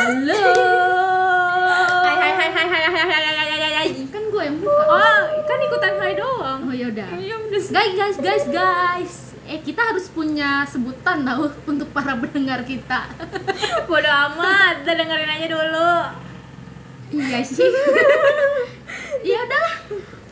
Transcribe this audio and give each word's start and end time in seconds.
Halo. 0.00 0.48
Hai 2.08 2.16
hai 2.16 2.32
hai 2.32 2.48
hai 2.56 2.64
hai 2.64 2.88
hai 2.88 3.04
hai 3.04 3.20
hai 3.36 3.48
hai 3.52 3.72
hai. 3.84 3.88
Kan 4.08 4.32
gue 4.32 4.42
yang 4.48 4.56
buka. 4.56 4.84
Oh, 4.88 5.20
kan 5.44 5.58
ikutan 5.60 5.92
hai 6.00 6.12
doang. 6.16 6.60
Oh 6.64 6.72
yaudah. 6.72 7.20
Ya 7.20 7.36
udah. 7.36 7.60
Guys, 7.68 7.92
guys, 7.92 8.16
guys, 8.16 8.44
guys. 8.48 9.14
Eh 9.44 9.60
kita 9.60 9.92
harus 9.92 10.08
punya 10.08 10.64
sebutan 10.64 11.20
tau 11.20 11.52
untuk 11.68 11.92
para 11.92 12.16
pendengar 12.16 12.64
kita. 12.64 13.12
Bodo 13.92 14.08
amat, 14.08 14.88
udah 14.88 14.94
dengerin 15.04 15.36
aja 15.36 15.46
dulu. 15.52 15.92
iya 17.20 17.44
sih. 17.44 17.68
Iya 19.20 19.38
udah. 19.52 19.68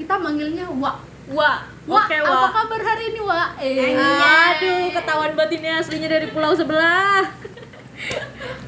Kita 0.00 0.16
manggilnya 0.16 0.64
Wak. 0.64 0.96
Wah, 1.28 1.60
Wak, 1.84 2.08
oke 2.08 2.16
apa 2.24 2.48
kabar 2.56 2.80
hari 2.80 3.12
ini, 3.12 3.20
Wak? 3.20 3.60
Eh. 3.60 3.92
Aduh, 4.00 4.88
ketahuan 4.96 5.36
ini 5.36 5.68
aslinya 5.76 6.08
dari 6.08 6.32
pulau 6.32 6.56
sebelah. 6.56 7.37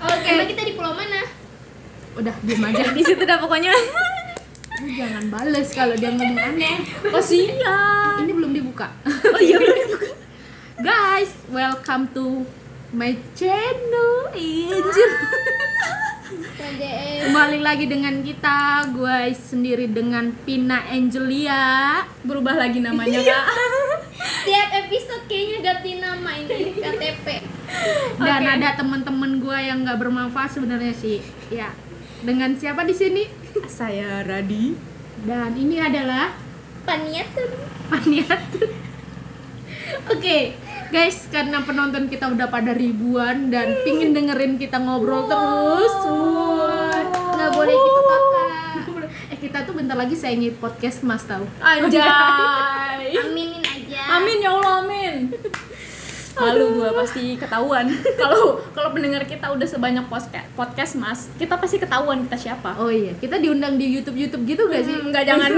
Oke. 0.01 0.33
Kita 0.51 0.63
di 0.67 0.75
pulau 0.75 0.95
mana? 0.95 1.23
Udah 2.18 2.35
diam 2.43 2.63
aja. 2.67 2.91
Di 2.96 3.03
situ 3.07 3.23
dah 3.23 3.39
pokoknya. 3.39 3.71
Lu 4.81 4.89
jangan 4.96 5.25
bales 5.31 5.68
kalau 5.71 5.95
dia 5.95 6.11
ngomong 6.11 6.41
aneh. 6.41 6.82
Kasihan. 7.04 8.18
Ini 8.25 8.32
belum 8.35 8.51
dibuka. 8.54 8.90
Oh 9.31 9.40
iya 9.40 9.57
bener. 9.61 10.01
Guys, 10.81 11.31
welcome 11.53 12.09
to 12.17 12.49
my 12.90 13.14
channel. 13.37 14.32
Anjir. 14.32 15.11
KDM 16.31 17.31
Kembali 17.31 17.59
lagi 17.61 17.85
dengan 17.90 18.23
kita, 18.23 18.89
gue 18.95 19.35
sendiri 19.37 19.90
dengan 19.90 20.32
Pina 20.45 20.89
Angelia. 20.89 22.01
Berubah 22.25 22.57
lagi 22.57 22.81
namanya, 22.81 23.21
Kak. 23.21 23.45
Tiap 24.49 24.68
episode 24.87 25.25
kayaknya 25.29 25.59
ganti 25.61 25.90
nama 26.01 26.31
ini 26.40 26.73
KTP 26.81 27.26
Dan 28.27 28.43
Oke. 28.45 28.53
ada 28.61 28.69
teman-teman 28.77 29.41
gue 29.41 29.59
yang 29.59 29.83
nggak 29.87 29.99
bermanfaat 30.01 30.51
sebenarnya 30.55 30.95
sih. 30.95 31.19
Ya, 31.49 31.73
dengan 32.20 32.53
siapa 32.56 32.84
di 32.84 32.95
sini? 32.95 33.25
Saya 33.81 34.25
Radi. 34.25 34.77
Dan 35.21 35.53
ini 35.57 35.77
adalah 35.77 36.33
Paniatun 36.89 37.51
Paniat. 37.93 38.41
Oke, 40.15 40.55
guys, 40.95 41.27
karena 41.29 41.61
penonton 41.67 42.07
kita 42.07 42.31
udah 42.31 42.47
pada 42.49 42.73
ribuan 42.73 43.51
dan 43.51 43.75
pingin 43.83 44.15
dengerin 44.15 44.57
kita 44.57 44.79
ngobrol 44.79 45.27
terus. 45.27 45.95
Wah. 46.07 47.05
Nggak 47.11 47.51
boleh 47.57 47.75
gitu 47.75 48.01
kakak 48.07 48.49
Eh 49.31 49.39
kita 49.39 49.59
tuh 49.67 49.75
bentar 49.75 49.97
lagi 49.99 50.15
saya 50.15 50.39
ingin 50.39 50.55
podcast 50.62 51.03
mas 51.03 51.27
tahu. 51.27 51.45
Anjay. 51.59 52.01
Aminin 53.19 53.62
aja 53.62 54.01
Amin 54.19 54.39
ya 54.43 54.51
Allah, 54.55 54.75
amin. 54.87 55.15
Lalu 56.39 56.64
gua 56.78 56.91
pasti 57.03 57.34
ketahuan. 57.34 57.91
Kalau 58.20 58.62
kalau 58.70 58.91
pendengar 58.95 59.27
kita 59.27 59.50
udah 59.50 59.67
sebanyak 59.67 60.06
podcast 60.06 60.47
podcast 60.55 60.92
Mas, 60.95 61.20
kita 61.34 61.59
pasti 61.59 61.83
ketahuan 61.83 62.22
kita 62.28 62.37
siapa. 62.39 62.78
Oh 62.78 62.92
iya, 62.92 63.17
kita 63.19 63.41
diundang 63.42 63.75
di 63.81 63.91
YouTube 63.91 64.14
YouTube 64.14 64.47
gitu 64.47 64.70
gak 64.70 64.87
sih? 64.87 64.95
Hmm, 64.95 65.11
Enggak 65.11 65.27
jangan. 65.27 65.50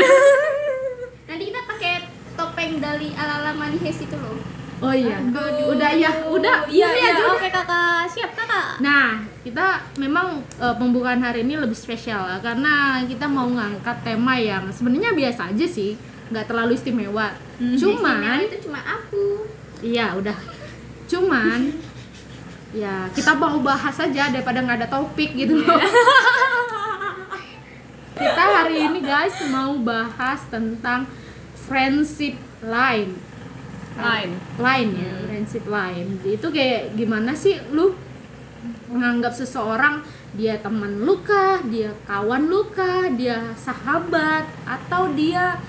Nanti 1.29 1.43
kita 1.53 1.61
pakai 1.69 1.95
topeng 2.33 2.81
dari 2.81 3.13
ala-ala 3.13 3.53
Manihes 3.53 4.01
itu 4.01 4.17
loh 4.17 4.63
Oh 4.83 4.91
iya, 4.91 5.15
udah 5.63 5.91
ya, 5.95 6.11
udah. 6.27 6.67
Iya, 6.67 6.89
iya. 6.91 7.11
udah. 7.15 7.39
Oke, 7.39 7.49
Kakak. 7.55 8.03
Siap, 8.11 8.35
Kakak. 8.35 8.83
Nah, 8.83 9.23
kita 9.47 9.79
memang 9.95 10.43
eh, 10.59 10.75
pembukaan 10.75 11.23
hari 11.23 11.47
ini 11.47 11.55
lebih 11.55 11.79
spesial 11.79 12.27
karena 12.43 12.99
kita 13.07 13.31
mau 13.31 13.47
ngangkat 13.47 14.03
tema 14.03 14.35
yang 14.43 14.67
sebenarnya 14.75 15.15
biasa 15.15 15.55
aja 15.55 15.67
sih, 15.71 15.95
nggak 16.35 16.51
terlalu 16.51 16.75
istimewa. 16.75 17.31
Hmm. 17.63 17.79
Cuman, 17.79 18.27
Istimewa 18.27 18.43
itu 18.43 18.57
cuma 18.67 18.81
aku 18.83 19.47
iya 19.87 20.19
udah. 20.19 20.35
Cuman, 21.13 21.77
ya 22.73 23.05
kita 23.13 23.37
mau 23.37 23.61
bahas 23.61 23.93
aja 24.01 24.33
daripada 24.33 24.65
nggak 24.65 24.81
ada 24.81 24.89
topik 24.89 25.37
gitu 25.37 25.61
loh. 25.61 25.77
kita 28.17 28.45
hari 28.49 28.89
ini 28.89 29.05
guys 29.05 29.37
mau 29.53 29.77
bahas 29.77 30.41
tentang 30.49 31.05
friendship 31.69 32.41
line. 32.65 33.13
Line. 34.01 34.33
Line 34.57 34.91
ya, 34.97 35.13
friendship 35.29 35.69
line. 35.69 36.17
Itu 36.25 36.49
kayak 36.49 36.97
gimana 36.97 37.37
sih 37.37 37.61
lu 37.77 37.93
menganggap 38.89 39.37
seseorang 39.37 40.01
dia 40.33 40.57
teman 40.65 41.05
lu 41.05 41.21
kah, 41.21 41.61
dia 41.69 41.93
kawan 42.09 42.49
lu 42.49 42.65
kah, 42.73 43.13
dia 43.13 43.53
sahabat 43.61 44.49
atau 44.65 45.13
dia 45.13 45.61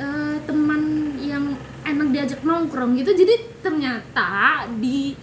eh, 0.00 0.40
teman 0.48 1.12
yang 1.20 1.60
enak 1.84 2.08
diajak 2.08 2.40
nongkrong 2.40 2.96
gitu. 2.96 3.12
Jadi 3.12 3.51
ternyata 3.62 4.30
di 4.76 5.14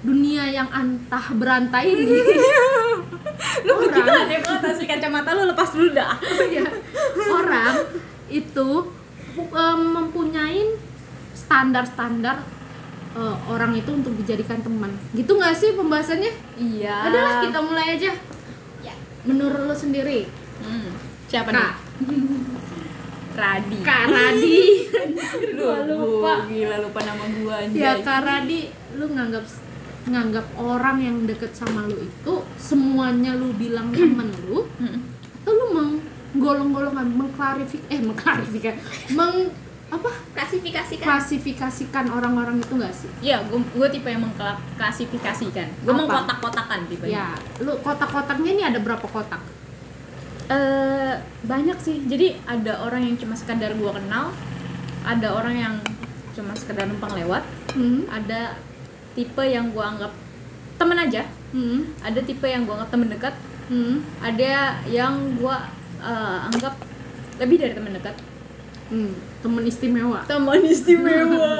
dunia 0.00 0.44
yang 0.46 0.68
antah 0.70 1.32
berantai 1.32 1.90
ini 1.90 2.04
Lu 3.60 3.72
begitu 3.78 4.04
banget 4.04 4.44
asli 4.62 4.84
kacamata 4.84 5.32
lu 5.32 5.44
lepas 5.46 5.72
dulu 5.72 5.92
dah. 5.92 6.12
ya, 6.54 6.64
orang 7.26 7.88
itu 8.28 8.68
eh, 9.34 9.76
mempunyai 9.76 10.76
standar-standar 11.34 12.40
eh, 13.12 13.36
orang 13.46 13.72
itu 13.74 13.90
untuk 13.90 14.12
dijadikan 14.14 14.60
teman 14.60 14.92
gitu 15.10 15.34
nggak 15.34 15.52
sih 15.52 15.72
pembahasannya 15.72 16.32
Iya. 16.56 16.96
adalah 17.02 17.32
kita 17.40 17.58
mulai 17.60 17.96
aja 17.96 18.12
Ya 18.80 18.94
menurut 19.22 19.60
lo 19.62 19.74
sendiri 19.74 20.28
Hmm. 20.60 20.92
Siapa 21.24 21.48
kak 21.48 21.72
nih? 22.04 22.20
Radi. 23.40 23.78
kak 23.80 24.04
Radi 24.06 24.60
Gua 25.56 25.76
lupa. 25.84 26.34
Gila 26.46 26.76
lupa 26.80 27.00
nama 27.00 27.24
gua 27.34 27.54
anjay. 27.58 27.80
ya 27.80 27.92
kak 27.98 28.20
Radi 28.20 28.60
lu 28.92 29.06
nganggap 29.08 29.44
nganggap 30.02 30.46
orang 30.56 30.96
yang 30.98 31.16
deket 31.24 31.52
sama 31.52 31.84
lu 31.84 31.96
itu 31.98 32.34
semuanya 32.56 33.32
lu 33.32 33.52
bilang 33.54 33.88
temen 33.94 34.28
lu 34.44 34.64
Hmm. 34.76 35.00
atau 35.40 35.52
lu 35.52 35.66
menggolong-golongan 35.70 37.06
mengklarifikasi 37.10 37.88
eh 37.88 38.00
mengklarifikasi 38.00 38.78
meng 39.10 39.48
apa 39.88 40.06
Klasifikasikan 40.30 41.02
klasifikasikan 41.04 42.04
orang-orang 42.08 42.56
itu 42.58 42.72
enggak 42.72 42.94
sih 42.94 43.10
Iya, 43.20 43.42
gua, 43.44 43.58
gua 43.70 43.88
tipe 43.88 44.06
yang 44.06 44.22
mengklasifikasikan. 44.22 45.66
Gua 45.82 45.90
Apa? 45.90 45.98
mengkotak-kotakan 45.98 46.80
tipe. 46.86 47.06
ya 47.06 47.34
lu 47.58 47.74
kotak-kotaknya 47.78 48.50
ini 48.50 48.62
ada 48.64 48.78
berapa 48.78 49.02
kotak 49.02 49.42
Eh, 50.50 51.14
banyak 51.46 51.78
sih. 51.78 52.02
Jadi 52.10 52.34
ada 52.42 52.82
orang 52.82 53.06
yang 53.06 53.14
cuma 53.14 53.38
sekadar 53.38 53.70
gua 53.78 53.94
kenal, 53.94 54.34
ada 55.06 55.28
orang 55.30 55.54
yang 55.54 55.74
cuma 56.34 56.58
sekedar 56.58 56.90
numpang 56.90 57.14
lewat, 57.14 57.46
hmm. 57.78 58.10
ada 58.10 58.58
tipe 59.14 59.42
yang 59.46 59.70
gua 59.70 59.94
anggap 59.94 60.10
temen 60.74 60.98
aja, 60.98 61.22
Hmm. 61.54 61.94
ada 62.02 62.18
tipe 62.26 62.46
yang 62.50 62.66
gua 62.66 62.82
anggap 62.82 62.90
temen 62.90 63.08
dekat, 63.14 63.34
Hmm. 63.70 64.02
ada 64.18 64.82
yang 64.90 65.38
gua 65.38 65.70
eh, 66.02 66.38
anggap 66.50 66.74
lebih 67.38 67.62
dari 67.62 67.74
temen 67.76 67.94
dekat, 67.94 68.18
Hmm. 68.90 69.14
temen 69.46 69.62
istimewa 69.62 70.26
teman 70.26 70.66
istimewa. 70.66 71.54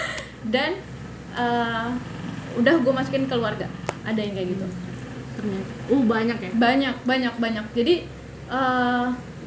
Dan 0.52 0.76
eh, 1.32 1.88
udah 2.60 2.74
gua 2.84 3.00
masukin 3.00 3.24
keluarga. 3.24 3.64
Ada 4.04 4.20
yang 4.20 4.36
kayak 4.36 4.48
gitu. 4.52 4.66
ternyata 5.36 5.68
uh 5.92 6.02
banyak 6.08 6.38
ya 6.40 6.50
banyak 6.56 6.94
banyak 7.04 7.34
banyak 7.36 7.64
jadi 7.76 8.08
eh, 8.48 9.06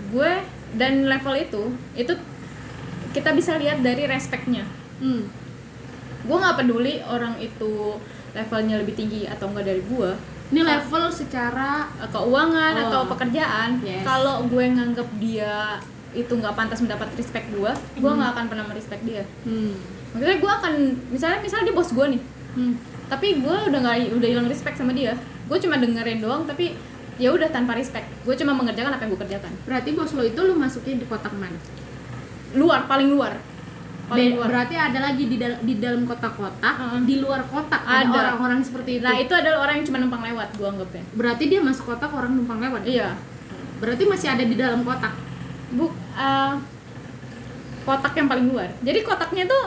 gue 0.10 0.32
dan 0.72 0.94
level 1.04 1.36
itu 1.36 1.64
itu 1.96 2.14
kita 3.10 3.34
bisa 3.34 3.58
lihat 3.58 3.80
dari 3.80 4.06
respeknya 4.06 4.66
hmm. 5.00 5.24
gue 6.24 6.38
nggak 6.38 6.58
peduli 6.58 7.02
orang 7.02 7.38
itu 7.38 7.98
levelnya 8.30 8.78
lebih 8.78 8.94
tinggi 8.94 9.26
atau 9.26 9.50
enggak 9.50 9.66
dari 9.68 9.82
gue 9.82 10.10
ini 10.50 10.62
level 10.62 11.10
secara 11.10 11.90
eh, 11.96 12.08
keuangan 12.08 12.74
Oh. 12.76 12.84
atau 12.86 13.02
pekerjaan 13.08 13.82
Yes. 13.82 14.02
kalau 14.04 14.46
gue 14.46 14.64
nganggap 14.64 15.10
dia 15.18 15.78
itu 16.10 16.30
nggak 16.32 16.54
pantas 16.54 16.82
mendapat 16.82 17.10
respect 17.14 17.50
gue 17.50 17.70
gue 17.96 18.12
nggak 18.12 18.32
akan 18.34 18.46
pernah 18.48 18.66
merespect 18.66 19.04
dia 19.04 19.22
hmm. 19.44 19.74
maksudnya 20.12 20.38
gue 20.38 20.52
akan 20.52 20.74
misalnya 21.10 21.40
misalnya 21.40 21.66
dia 21.66 21.76
bos 21.76 21.92
gue 21.92 22.08
nih 22.10 22.24
Hmm. 22.50 22.74
tapi 23.06 23.38
gue 23.38 23.56
udah 23.70 23.78
nggak 23.80 24.10
udah 24.12 24.26
hilang 24.28 24.50
respect 24.50 24.74
sama 24.74 24.90
dia 24.90 25.14
gue 25.46 25.58
cuma 25.60 25.78
dengerin 25.78 26.18
doang 26.18 26.50
tapi 26.50 26.74
ya 27.20 27.30
udah 27.36 27.52
tanpa 27.52 27.76
respect. 27.76 28.08
Gue 28.24 28.34
cuma 28.34 28.56
mengerjakan 28.56 28.96
apa 28.96 29.04
yang 29.04 29.12
gue 29.14 29.22
kerjakan. 29.28 29.52
Berarti 29.68 29.90
bos 29.92 30.12
lo 30.16 30.24
itu 30.24 30.40
lu 30.40 30.56
masukin 30.56 30.98
di 30.98 31.06
kotak 31.06 31.36
mana? 31.36 31.60
Luar 32.56 32.88
paling 32.88 33.12
luar. 33.12 33.36
Paling 34.10 34.34
Be- 34.34 34.36
luar. 34.42 34.48
berarti 34.50 34.74
ada 34.74 35.00
lagi 35.06 35.24
di, 35.30 35.38
dal- 35.38 35.62
di 35.62 35.78
dalam 35.78 36.02
kotak-kotak 36.10 36.76
Heeh. 36.82 37.00
di 37.06 37.16
luar 37.22 37.46
kotak 37.46 37.86
ada 37.86 38.10
orang-orang 38.10 38.66
seperti 38.66 38.98
itu. 38.98 39.06
Nah 39.06 39.14
itu 39.22 39.34
adalah 39.38 39.70
orang 39.70 39.84
yang 39.84 39.86
cuma 39.86 39.98
numpang 40.02 40.24
lewat 40.26 40.50
gue 40.58 40.66
anggapnya 40.66 41.04
berarti 41.14 41.44
dia 41.46 41.60
masuk 41.62 41.86
kotak 41.86 42.10
orang 42.10 42.34
numpang 42.34 42.58
lewat? 42.58 42.82
Iya. 42.90 43.14
Berarti 43.78 44.04
masih 44.10 44.28
ada 44.34 44.42
di 44.42 44.56
dalam 44.58 44.82
kotak? 44.82 45.14
Bu 45.78 45.94
eh, 46.18 46.54
kotak 47.86 48.14
yang 48.18 48.26
paling 48.26 48.50
luar. 48.50 48.70
Jadi 48.82 49.00
kotaknya 49.06 49.44
tuh 49.46 49.64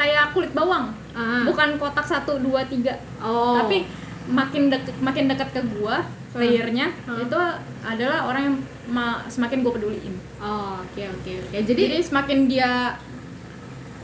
kayak 0.00 0.32
kulit 0.32 0.52
bawang. 0.56 0.94
Ah. 1.14 1.46
bukan 1.46 1.78
kotak 1.78 2.02
satu 2.08 2.42
dua 2.42 2.66
tiga. 2.66 2.98
Oh. 3.22 3.54
Tapi 3.54 3.86
makin 4.26 4.66
deket 4.72 4.96
makin 4.98 5.28
dekat 5.30 5.52
ke 5.54 5.60
gua 5.76 6.02
layernya 6.34 6.86
Hmm. 7.04 7.20
itu 7.20 7.38
adalah 7.80 8.26
orang 8.26 8.42
yang 8.44 8.56
ma- 8.86 9.22
semakin 9.26 9.60
gue 9.60 9.72
peduliin. 9.72 10.14
Oh 10.36 10.78
oke 10.78 11.02
oke 11.12 11.32
oke. 11.40 11.56
Jadi, 11.56 11.82
jadi 11.84 11.98
semakin 12.00 12.38
dia 12.44 12.70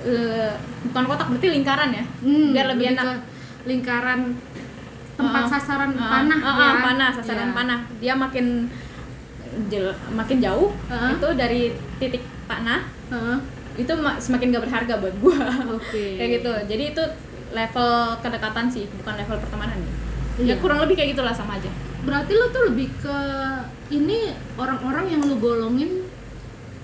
eh, 0.01 0.53
bukan 0.87 1.05
kotak 1.07 1.27
berarti 1.29 1.49
lingkaran 1.51 1.91
ya? 1.91 2.05
Hmm, 2.21 2.47
biar 2.51 2.67
lebih 2.69 2.87
enak. 2.91 3.05
ke 3.05 3.13
lingkaran 3.63 4.21
tempat 5.13 5.43
Ah, 5.43 5.51
sasaran 5.51 5.93
ah, 5.95 6.09
panah 6.11 6.41
ah, 6.41 6.55
ya. 6.55 6.65
ah, 6.65 6.75
panah 6.81 7.11
sasaran 7.13 7.51
Iya. 7.51 7.55
panah. 7.55 7.81
Dia 8.01 8.15
makin 8.15 8.47
jel- 9.69 9.99
makin 10.11 10.39
jauh 10.39 10.73
Ah. 10.87 11.13
itu 11.13 11.29
dari 11.35 11.63
titik 11.99 12.25
panah 12.47 12.89
Heeh. 13.11 13.37
itu 13.77 13.93
ma- 13.95 14.17
semakin 14.17 14.49
gak 14.51 14.65
berharga 14.65 14.95
buat 14.97 15.15
gua. 15.21 15.45
Oke. 15.71 16.05
Kayak 16.17 16.31
gitu. 16.41 16.53
Jadi 16.67 16.85
itu 16.89 17.03
level 17.51 17.91
kedekatan 18.17 18.67
sih 18.67 18.87
bukan 18.95 19.15
level 19.17 19.37
pertemanan. 19.39 19.77
Iya. 20.39 20.55
ya 20.55 20.55
kurang 20.57 20.81
lebih 20.81 20.97
kayak 20.97 21.13
gitulah 21.13 21.35
sama 21.35 21.61
aja 21.61 21.69
berarti 22.01 22.33
lu 22.33 22.47
tuh 22.49 22.63
lebih 22.67 22.89
ke 22.97 23.17
ini 23.91 24.29
orang-orang 24.55 25.07
yang 25.09 25.23
lu 25.23 25.37
golongin 25.37 26.07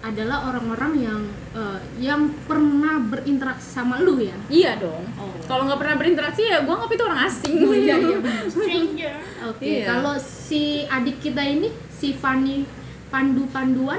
adalah 0.01 0.47
orang-orang 0.47 0.93
yang 1.01 1.21
eh, 1.51 1.79
yang 1.99 2.29
pernah 2.47 3.01
berinteraksi 3.03 3.67
sama 3.73 3.99
lu 3.99 4.21
ya? 4.21 4.37
Iya 4.47 4.79
dong. 4.79 5.03
Oh. 5.17 5.35
kalau 5.45 5.67
nggak 5.67 5.81
pernah 5.81 5.97
berinteraksi 5.97 6.43
ya 6.45 6.63
gua 6.63 6.79
nganggap 6.79 6.93
itu 6.93 7.05
orang 7.05 7.21
asing. 7.25 7.55
Oh, 7.61 7.75
iya 7.75 7.97
iya 7.97 8.19
stranger. 8.53 9.15
Oke, 9.47 9.65
Iya. 9.65 9.85
kalau 9.89 10.15
si 10.17 10.63
adik 10.85 11.19
kita 11.19 11.43
ini 11.43 11.69
si 11.91 12.13
Fani 12.13 12.63
Pandu 13.09 13.49
Panduan? 13.51 13.99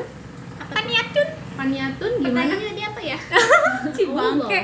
Apa 0.58 0.84
nih 0.84 0.96
Atun 0.98 1.28
Paniatun 1.56 2.12
gimana? 2.20 2.46
pertanyaannya 2.46 2.68
tadi 2.68 2.82
apa 2.84 3.02
ya? 3.02 3.18
Si 3.96 4.04
Oh, 4.06 4.14
bangke. 4.14 4.62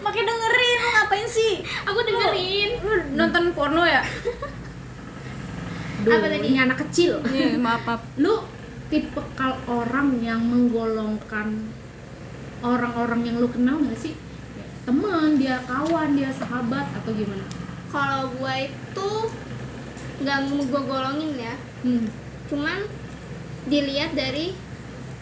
makin 0.00 0.22
dengerin 0.22 0.76
lu 0.76 0.88
ngapain 0.92 1.26
sih? 1.26 1.52
Aku 1.82 1.98
dengerin. 1.98 2.70
Lu 2.78 2.92
nonton 3.16 3.44
porno 3.52 3.82
ya 3.82 4.00
Duh, 6.00 6.12
Apa 6.12 6.26
tadi? 6.26 6.46
ini 6.46 6.58
anak 6.58 6.78
kecil. 6.80 7.20
Iya, 7.24 7.56
maaf 7.56 7.82
maaf 7.82 8.02
Lu 8.22 8.34
tipe 8.88 9.20
kal 9.32 9.54
orang 9.66 10.18
yang 10.18 10.40
menggolongkan 10.42 11.70
orang-orang 12.60 13.20
yang 13.22 13.36
lu 13.36 13.48
kenal 13.48 13.78
nggak 13.78 13.96
sih? 13.96 14.14
Teman, 14.82 15.36
dia 15.36 15.60
kawan, 15.64 16.12
dia 16.12 16.30
sahabat 16.30 16.88
atau 16.94 17.12
gimana? 17.12 17.44
kalau 17.90 18.30
gua 18.32 18.54
itu 18.54 19.10
nggak 20.20 20.38
mau 20.46 20.62
gua 20.64 20.82
golongin 20.84 21.34
ya 21.34 21.54
Hmm. 21.82 22.06
cuman 22.46 22.86
dilihat 23.66 24.14
dari 24.14 24.54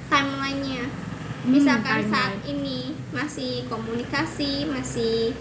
timelinenya 0.05 0.85
Hmm, 0.85 1.49
misalkan 1.49 2.05
timeline. 2.05 2.13
saat 2.13 2.35
ini 2.45 2.93
masih 3.09 3.65
komunikasi 3.67 4.69
masih 4.69 5.33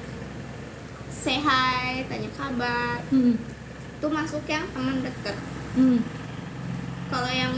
hi 1.19 2.07
tanya 2.07 2.31
kabar 2.31 3.03
Hmm. 3.09 3.35
Itu 3.97 4.07
masuk 4.07 4.43
yang 4.45 4.65
teman 4.69 5.01
deket 5.01 5.37
Hmm. 5.73 6.01
kalau 7.07 7.29
yang 7.29 7.53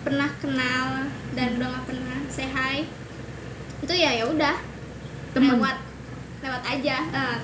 pernah 0.00 0.30
kenal 0.38 0.86
dan 1.32 1.48
udah 1.54 1.68
nggak 1.68 1.86
pernah 1.86 2.18
say 2.26 2.46
hi 2.46 2.86
itu 3.78 3.92
ya 3.92 4.10
ya 4.12 4.24
udah 4.26 4.54
Temen. 5.30 5.54
lewat 5.54 5.76
lewat 6.40 6.62
aja 6.64 6.96
Eh, 7.04 7.36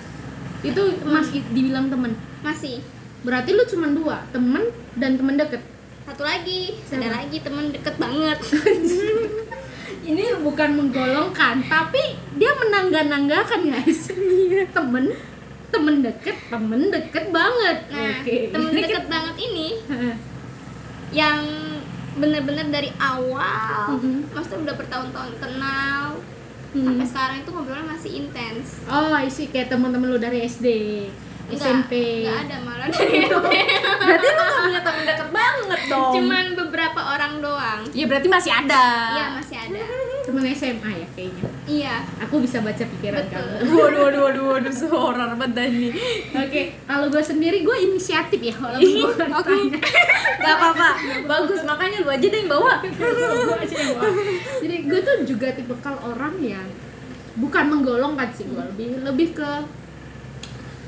Itu 0.64 0.81
masih 1.04 1.44
dibilang 1.50 1.86
temen. 1.86 2.14
masih 2.40 2.81
Berarti 3.20 3.52
lu 3.52 3.64
cuma 3.64 3.88
dua, 3.88 4.16
temen 4.31 4.64
dan 4.94 5.14
temen 5.14 5.34
deket. 5.34 5.60
satu 6.04 6.22
lagi 6.22 6.76
ada 6.88 7.08
lagi 7.14 7.36
temen 7.38 7.69
deket 7.69 7.94
banget 7.96 8.38
Ini 10.04 10.36
bukan 10.38 10.70
menggolongkan, 10.75 11.64
tapi 11.64 12.02
dia 12.36 12.52
menangga-nanggakan 12.54 13.60
guys. 13.66 14.12
temen, 14.70 15.04
temen 15.75 15.97
deket, 16.00 16.37
temen 16.47 16.81
deket 16.88 17.25
banget. 17.29 17.79
nah 17.88 18.11
Oke. 18.17 18.37
temen 18.49 18.71
deket 18.79 19.05
banget 19.06 19.37
ini 19.38 19.69
yang 21.11 21.41
bener-bener 22.15 22.67
dari 22.71 22.91
awal 22.97 23.91
Mhm. 23.93 24.31
maksudnya 24.31 24.59
udah 24.65 24.76
bertahun-tahun 24.76 25.32
kenal 25.37 26.23
Hmm. 26.71 26.87
sampai 26.88 27.06
sekarang 27.06 27.37
itu 27.38 27.50
ngobrolnya 27.50 27.87
masih 27.88 28.11
intens 28.17 28.82
Oh, 28.87 29.15
isi 29.17 29.47
kayak 29.47 29.67
teman-teman 29.69 30.09
lu 30.09 30.19
dari 30.19 30.43
SD, 30.43 30.67
Enggak, 31.44 31.87
SMP. 31.87 31.93
enggak 32.23 32.38
ada 32.44 32.56
malah 32.62 32.87
dari 32.88 33.19
SD 33.20 33.35
berarti 34.00 34.27
lu 34.29 34.41
gak 34.41 34.55
punya 34.61 34.81
temen 34.82 35.03
deket 35.05 35.29
banget 35.31 35.81
dong 35.87 36.12
cuman 36.12 36.44
beberapa 36.56 37.00
orang 37.09 37.32
doang 37.38 37.81
Iya 37.91 38.05
berarti 38.06 38.29
masih 38.29 38.53
ada. 38.53 38.85
iya 39.12 39.25
masih 39.35 39.56
ada 39.61 39.82
Temen 40.34 40.50
SMA 40.50 40.90
ya 40.90 41.06
kayaknya. 41.14 41.46
iya 41.62 41.94
Aku 42.19 42.42
bisa 42.42 42.58
baca 42.58 42.82
pikiran 42.82 43.22
Betul. 43.22 43.38
kamu. 43.38 43.70
Waduh, 43.78 44.00
waduh, 44.02 44.22
waduh, 44.26 44.44
waduh, 44.50 44.75
suara 44.75 45.31
banget 45.38 45.70
nih. 45.70 45.94
Oke, 46.34 46.62
kalau 46.90 47.06
gue 47.06 47.22
sendiri 47.22 47.62
gue 47.62 47.76
inisiatif 47.86 48.42
ya 48.42 48.50
kalau 48.50 48.75
gue 48.75 49.14
aku 49.14 49.50
gak 50.42 50.54
apa-apa. 50.58 50.88
Bagus, 51.22 51.62
makanya 51.62 52.02
lu 52.02 52.10
aja 52.10 52.26
deh 52.26 52.40
yang 52.42 52.50
bawa. 52.50 52.82
Jadi 54.66 54.76
gue 54.90 55.00
tuh 55.06 55.16
juga 55.22 55.54
tipikal 55.54 56.02
orang 56.02 56.34
yang 56.42 56.66
bukan 57.38 57.64
menggolongkan 57.70 58.26
sih 58.34 58.50
gue 58.50 58.58
lebih 58.75 59.06
lebih 59.06 59.38
ke 59.38 59.50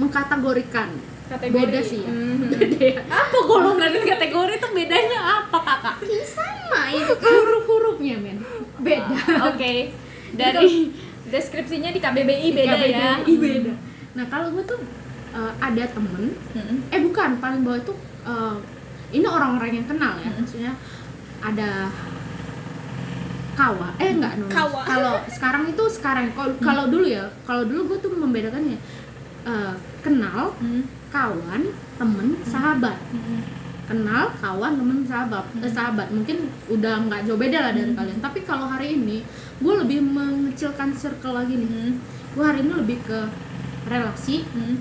mengkategorikan. 0.02 0.90
Beda 1.26 1.81
sih 1.82 2.02
ya. 2.02 2.10
Mhm. 2.10 2.50
Beda 2.50 2.82
ya. 2.82 3.02
Apa 3.06 3.38
golongan 3.46 3.94
dan 3.94 4.02
kategori 4.02 4.58
itu 4.58 4.69
bedanya 4.75 5.19
apa 5.38 5.58
kakak? 5.62 5.96
Sama 6.26 6.90
itu 6.90 7.14
kan 7.14 7.31
Huruf-hurufnya 7.31 8.19
men 8.19 8.38
beda. 8.78 9.17
Oke, 9.49 9.93
dari 10.32 10.93
deskripsinya 11.25 11.90
di 11.90 11.99
KBBI 11.99 12.49
beda 12.52 12.75
KBBI 12.75 12.93
ya. 12.93 13.12
beda. 13.25 13.75
Nah 14.14 14.25
kalau 14.26 14.49
gue 14.50 14.64
tuh 14.64 14.81
eh, 15.32 15.52
ada 15.58 15.84
temen, 15.87 16.32
Mhm. 16.50 16.76
eh 16.88 17.00
bukan 17.02 17.31
paling 17.37 17.61
bawah 17.61 17.78
itu 17.78 17.93
eh, 18.25 18.56
ini 19.12 19.26
orang-orang 19.26 19.70
yang 19.73 19.87
kenal 19.87 20.17
ya, 20.17 20.26
Hmm. 20.26 20.38
maksudnya 20.38 20.73
ada 21.38 21.93
kawa, 23.55 23.88
eh 23.96 24.11
enggak 24.11 24.37
no. 24.37 24.46
Kawa. 24.49 24.81
Kalau 24.82 25.14
sekarang 25.34 25.64
itu 25.67 25.84
sekarang, 25.90 26.29
kalau 26.31 26.52
kalau 26.58 26.84
dulu 26.87 27.06
ya, 27.06 27.25
kalau 27.43 27.64
dulu 27.64 27.81
gue 27.90 27.99
tuh 28.00 28.12
membedakannya 28.12 28.76
eh, 29.44 29.75
kenal, 30.00 30.52
Mhm. 30.58 30.82
kawan, 31.08 31.62
temen, 31.96 32.29
sahabat. 32.44 32.99
Mhm. 33.11 33.38
Kenal 33.87 34.35
kawan 34.37 34.73
temen 34.77 34.99
sahabat 35.03 35.44
eh, 35.56 35.71
sahabat 35.71 36.09
mungkin 36.11 36.37
udah 36.67 37.06
nggak 37.06 37.21
jauh 37.23 37.38
beda 37.38 37.59
lah 37.61 37.73
dari 37.73 37.87
Hmm. 37.87 37.99
kalian 37.99 38.19
tapi 38.19 38.38
kalau 38.43 38.67
hari 38.67 38.94
ini 38.94 39.23
gue 39.56 39.75
lebih 39.77 40.03
mengecilkan 40.03 40.91
circle 40.93 41.33
lagi 41.33 41.55
nih 41.55 41.67
Mhm. 41.67 41.91
gue 42.35 42.44
hari 42.44 42.61
ini 42.61 42.73
lebih 42.77 42.99
ke 43.03 43.19
relasi 43.87 44.43
Mhm. 44.44 44.77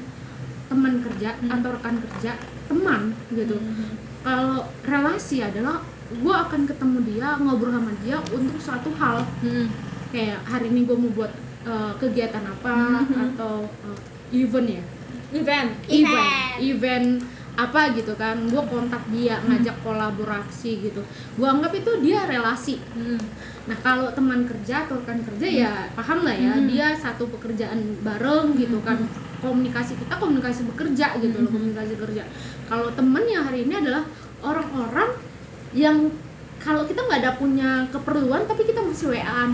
teman 0.65 0.93
kerja 0.99 1.37
Hmm. 1.37 1.53
atau 1.53 1.69
rekan 1.71 1.95
kerja 2.01 2.31
teman 2.65 3.01
gitu 3.29 3.55
Mhm. 3.55 3.89
kalau 4.21 4.65
relasi 4.81 5.39
adalah 5.39 5.79
gue 6.07 6.35
akan 6.35 6.65
ketemu 6.65 6.97
dia 7.03 7.37
ngobrol 7.37 7.71
sama 7.71 7.93
dia 8.01 8.17
untuk 8.27 8.57
suatu 8.57 8.89
hal 8.95 9.21
Mhm. 9.41 9.65
kayak 10.09 10.41
hari 10.43 10.69
ini 10.69 10.83
gue 10.83 10.97
mau 10.97 11.13
buat 11.13 11.33
eh, 11.65 11.93
kegiatan 11.97 12.41
apa 12.41 13.01
Mhm. 13.01 13.33
atau 13.33 13.65
eh, 13.65 13.97
event 14.37 14.69
ya 14.71 14.83
Event. 15.33 15.69
event 15.89 16.29
event 16.61 17.07
apa 17.55 17.95
gitu 17.95 18.11
kan 18.13 18.35
gue 18.45 18.63
kontak 18.67 18.99
dia 19.09 19.39
ngajak 19.39 19.79
kolaborasi 19.79 20.83
gitu. 20.83 21.01
Gue 21.35 21.47
anggap 21.47 21.71
itu 21.71 21.91
dia 22.03 22.27
relasi. 22.27 22.79
Mhm. 22.95 23.19
nah 23.65 23.73
kalau 23.81 24.13
teman 24.13 24.45
kerja 24.45 24.85
atau 24.85 25.01
rekan 25.01 25.25
kerja 25.25 25.47
ya 25.49 25.73
paham 25.97 26.21
lah 26.21 26.37
ya 26.37 26.53
Hmm. 26.53 26.69
dia 26.69 26.93
satu 26.93 27.25
pekerjaan 27.33 27.97
bareng 28.05 28.53
gitu 28.53 28.77
kan. 28.85 28.99
Komunikasi 29.41 29.97
kita 29.97 30.15
komunikasi 30.15 30.69
bekerja 30.69 31.17
gitu 31.17 31.41
loh 31.41 31.49
Hmm. 31.49 31.57
komunikasi 31.73 31.97
kerja 31.97 32.23
kalau 32.65 32.93
temen 32.93 33.25
yang 33.25 33.41
hari 33.45 33.65
ini 33.65 33.73
adalah 33.77 34.05
orang-orang 34.41 35.17
yang 35.73 36.13
kalau 36.61 36.81
kita 36.81 36.97
nggak 36.99 37.19
ada 37.21 37.33
punya 37.37 37.85
keperluan 37.89 38.45
tapi 38.45 38.65
kita 38.65 38.81
masih 38.81 39.13
waan 39.13 39.53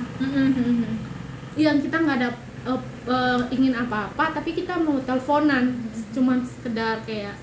yang 1.56 1.78
kita 1.80 1.96
nggak 1.96 2.18
ada 2.24 2.30
eh, 2.62 2.82
eh, 3.08 3.42
ingin 3.52 3.74
apa-apa 3.76 4.32
tapi 4.32 4.52
kita 4.52 4.78
mau 4.78 5.00
teleponan. 5.02 5.76
Cuman 6.12 6.44
sekedar 6.44 7.00
kayak 7.04 7.36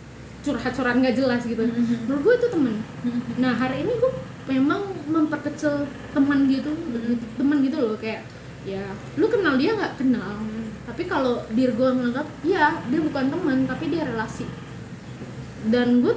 curhat-curhat 0.45 0.97
nggak 0.99 1.17
jelas 1.19 1.43
gitu. 1.45 1.63
Mhm. 1.67 2.07
menurut 2.07 2.23
gue 2.25 2.35
itu 2.39 2.49
temen. 2.53 2.75
Mhm. 3.05 3.21
nah 3.43 3.53
hari 3.55 3.83
ini 3.85 3.93
gue 3.99 4.13
memang 4.49 4.81
memperkecil 5.09 5.85
teman 6.17 6.49
gitu 6.49 6.73
teman 7.37 7.61
gitu 7.61 7.77
loh 7.85 7.97
kayak 8.01 8.25
ya 8.65 8.85
lu 9.21 9.29
kenal 9.29 9.55
dia 9.61 9.77
nggak? 9.77 9.97
Kenal. 10.01 10.41
Tapi 10.89 11.03
kalau 11.05 11.45
diri 11.53 11.73
gue 11.73 11.89
menganggap 11.93 12.27
ya 12.45 12.81
dia 12.89 13.01
bukan 13.01 13.29
teman 13.29 13.59
tapi 13.69 13.85
dia 13.93 14.09
relasi. 14.09 14.49
Dan 15.69 16.01
gue 16.01 16.15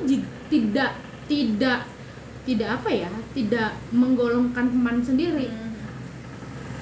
tidak 0.48 0.96
tidak 1.28 1.88
tidak 2.42 2.70
apa 2.82 2.90
ya 2.90 3.12
tidak 3.38 3.78
menggolongkan 3.94 4.66
teman 4.72 4.98
sendiri. 5.04 5.48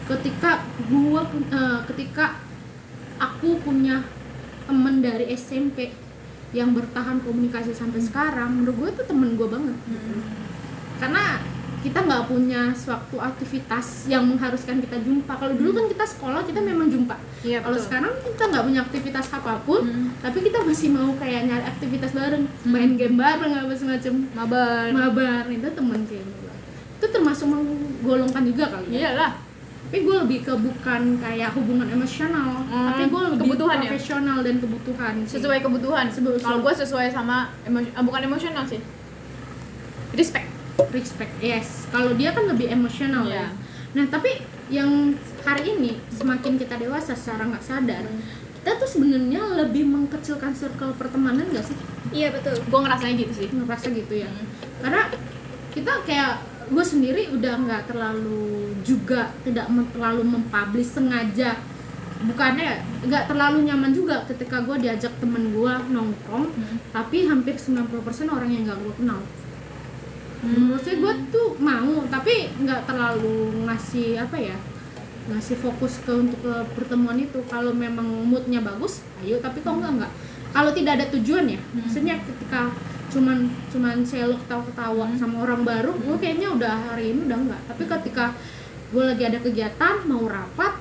Ketika 0.08 0.65
gua 0.89 1.22
pu- 1.27 1.46
eh, 1.53 1.79
ketika 1.93 2.39
aku 3.22 3.62
punya 3.62 4.01
temen 4.65 5.03
dari 5.03 5.29
SMP 5.36 5.93
yang 6.50 6.74
bertahan 6.74 7.22
komunikasi 7.22 7.72
sampai 7.72 8.01
sekarang 8.01 8.62
menurut 8.62 8.75
gue 8.75 8.89
itu 8.98 9.03
temen 9.06 9.38
gue 9.38 9.48
banget. 9.48 9.77
Karena 11.00 11.39
kita 11.79 12.03
nggak 12.03 12.27
punya 12.27 12.75
suatu 12.75 13.24
aktivitas 13.24 14.12
yang 14.12 14.27
mengharuskan 14.27 14.84
kita 14.84 15.00
jumpa. 15.00 15.32
Kalau 15.32 15.56
dulu 15.56 15.72
kan 15.79 15.86
kita 15.88 16.03
sekolah 16.03 16.44
kita 16.44 16.60
memang 16.60 16.91
jumpa. 16.91 17.15
Iya, 17.39 17.63
kalau 17.63 17.79
sekarang 17.79 18.12
kita 18.20 18.44
nggak 18.51 18.63
punya 18.68 18.82
aktivitas 18.84 19.25
apa 19.32 19.63
pun 19.63 19.88
Hmm. 19.88 20.12
tapi 20.20 20.44
kita 20.44 20.60
masih 20.60 20.91
mau 20.91 21.15
kayak 21.15 21.48
nyari 21.48 21.63
aktivitas 21.63 22.12
bareng. 22.12 22.44
Main 22.68 23.00
game 23.00 23.15
bareng 23.15 23.53
apa 23.63 23.74
semacam. 23.79 24.13
Mabar. 24.36 24.91
mabar. 24.91 25.44
Itu 25.48 25.72
temen 25.72 26.00
kayak 26.03 26.25
mabar. 26.27 26.56
itu 27.00 27.08
termasuk 27.08 27.48
menggolongkan 27.48 28.44
juga 28.44 28.75
kali 28.75 28.91
ya. 28.91 29.08
Iyalah. 29.08 29.49
Tapi 29.81 29.98
gue 30.01 30.15
lebih 30.19 30.39
ke 30.41 30.53
bukan 30.53 31.01
kayak 31.17 31.50
hubungan 31.51 31.88
emosional 31.89 32.62
Hmm, 32.63 32.88
tapi 32.88 33.03
gue 33.05 33.21
lebih 33.25 33.38
kebutuhan 33.43 33.77
ya? 33.79 33.89
profesional 33.89 34.38
dan 34.39 34.55
kebutuhan 34.57 35.13
sih. 35.24 35.33
sesuai 35.36 35.59
kebutuhan? 35.59 36.05
Kalau 36.38 36.59
gue 36.59 36.74
sesuai 36.75 37.07
sama 37.09 37.38
emo- 37.63 37.81
eh, 37.81 38.03
bukan 38.03 38.21
emosional 38.24 38.63
sih. 38.63 38.77
Respect. 40.12 40.45
Respect 40.89 41.33
yes. 41.39 41.86
Kalau 41.88 42.13
dia 42.13 42.31
kan 42.31 42.45
lebih 42.45 42.67
emosional 42.67 43.25
Iya. 43.25 43.45
ya 43.45 43.67
nah 43.89 44.05
tapi 44.05 44.29
yang 44.69 45.17
hari 45.41 45.65
ini 45.67 45.98
semakin 46.12 46.53
kita 46.55 46.77
dewasa 46.77 47.12
secara 47.12 47.41
nggak 47.43 47.57
sadar 47.59 48.05
kita 48.53 48.77
tuh 48.77 48.86
sebenarnya 48.88 49.41
lebih 49.57 49.81
mengkecilkan 49.83 50.53
circle 50.53 50.93
pertemanan 50.93 51.48
gak 51.48 51.63
sih? 51.63 51.74
Iya 52.12 52.29
betul. 52.29 52.53
Gue 52.62 52.79
ngerasanya 52.79 53.15
gitu 53.17 53.33
sih. 53.33 53.48
Ngerasa 53.50 53.88
gitu 53.89 54.13
ya? 54.13 54.29
Karena 54.77 55.07
kita 55.71 56.03
kayak 56.03 56.43
gue 56.69 56.85
sendiri 56.85 57.33
udah 57.33 57.53
nggak 57.65 57.83
terlalu 57.89 58.73
juga 58.85 59.33
tidak 59.43 59.67
terlalu 59.93 60.21
mempublish 60.25 60.95
sengaja. 60.95 61.57
Bukannya 62.19 62.83
nggak 63.07 63.31
terlalu 63.31 63.67
nyaman 63.67 63.91
juga 63.95 64.27
ketika 64.27 64.61
gue 64.63 64.75
diajak 64.79 65.11
temen 65.23 65.55
gue 65.55 65.73
nongkrong 65.89 66.51
Hmm. 66.51 66.77
tapi 66.91 67.23
hampir 67.25 67.55
90% 67.55 68.27
orang 68.27 68.49
yang 68.51 68.63
nggak 68.67 68.79
gue 68.79 68.93
kenal. 68.99 69.19
Menurut 70.39 70.83
gue 70.83 71.13
tuh 71.31 71.49
mau 71.59 72.03
tapi 72.07 72.51
nggak 72.59 72.88
terlalu 72.88 73.65
ngasih 73.67 74.19
apa 74.19 74.38
ya 74.39 74.55
ngasih 75.29 75.61
fokus 75.61 76.01
ke 76.03 76.11
untuk 76.11 76.39
ke 76.43 76.53
pertemuan 76.75 77.19
itu. 77.19 77.39
Kalau 77.47 77.71
memang 77.71 78.05
moodnya 78.27 78.59
bagus 78.59 79.03
ayo 79.23 79.39
tapi 79.43 79.59
kok 79.59 79.75
enggak 79.75 79.93
enggak 79.99 80.11
kalau 80.49 80.71
tidak 80.73 80.97
ada 80.99 81.05
tujuan 81.13 81.45
ya 81.45 81.59
maksudnya 81.75 82.15
ketika 82.23 82.73
cuman 83.09 83.49
cuman 83.73 84.05
saya 84.05 84.29
ketawa 84.29 84.63
ketawa 84.69 85.05
sama 85.17 85.43
orang 85.43 85.65
baru 85.65 85.91
gue 85.97 86.15
kayaknya 86.21 86.53
udah 86.53 86.93
hari 86.93 87.11
ini 87.17 87.25
udah 87.25 87.37
enggak 87.41 87.61
tapi 87.65 87.83
ketika 87.89 88.37
gue 88.89 89.03
lagi 89.05 89.23
ada 89.25 89.37
kegiatan 89.41 89.95
mau 90.05 90.25
rapat 90.29 90.77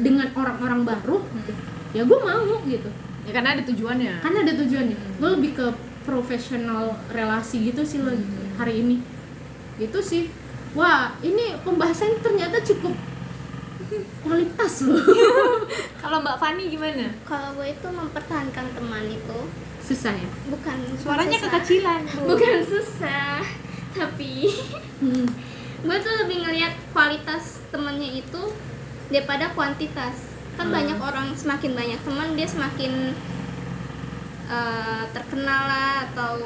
dengan 0.00 0.28
orang-orang 0.36 0.84
baru 0.84 1.20
ya 1.90 2.02
gue 2.06 2.18
mau 2.22 2.54
gitu. 2.66 2.90
Ya 3.26 3.30
karena 3.36 3.58
ada 3.58 3.62
tujuannya. 3.66 4.14
Kan 4.24 4.34
ada 4.34 4.52
tujuannya. 4.56 4.96
Gue 5.20 5.28
lebih 5.38 5.52
ke 5.58 5.66
profesional 6.06 6.96
relasi 7.12 7.70
gitu 7.70 7.84
sih 7.84 8.00
lo 8.00 8.14
hari 8.56 8.80
ini. 8.82 8.96
Gitu 9.76 9.98
sih. 10.00 10.24
Wah 10.72 11.18
ini 11.20 11.58
pembahasan 11.66 12.22
ternyata 12.22 12.62
cukup 12.62 12.94
kualitas 14.22 14.86
loh. 14.86 15.02
Kalau 16.02 16.22
mbak 16.22 16.38
Fani 16.38 16.70
gimana? 16.70 17.10
Kalau 17.26 17.58
gue 17.58 17.74
itu 17.74 17.88
mempertahankan 17.90 18.66
teman 18.72 19.04
itu 19.10 19.40
susah 19.90 20.14
ya 20.14 20.28
bukan 20.46 20.78
suaranya 20.96 21.34
susah. 21.36 21.50
kekecilan 21.50 22.00
Bu. 22.06 22.22
bukan 22.30 22.56
susah 22.62 23.42
tapi 23.90 24.32
hmm. 25.02 25.26
gue 25.80 25.96
tuh 25.98 26.14
lebih 26.22 26.36
ngelihat 26.40 26.74
kualitas 26.90 27.58
temennya 27.68 28.10
itu 28.16 28.42
daripada 29.08 29.50
kuantitas 29.50 30.30
kan 30.54 30.68
Hmm. 30.68 30.76
banyak 30.76 30.98
orang 30.98 31.26
semakin 31.34 31.72
banyak 31.72 32.00
teman 32.00 32.28
dia 32.34 32.46
semakin 32.46 33.16
eh, 34.46 35.02
terkenal 35.10 35.62
lah 35.64 36.06
atau 36.06 36.42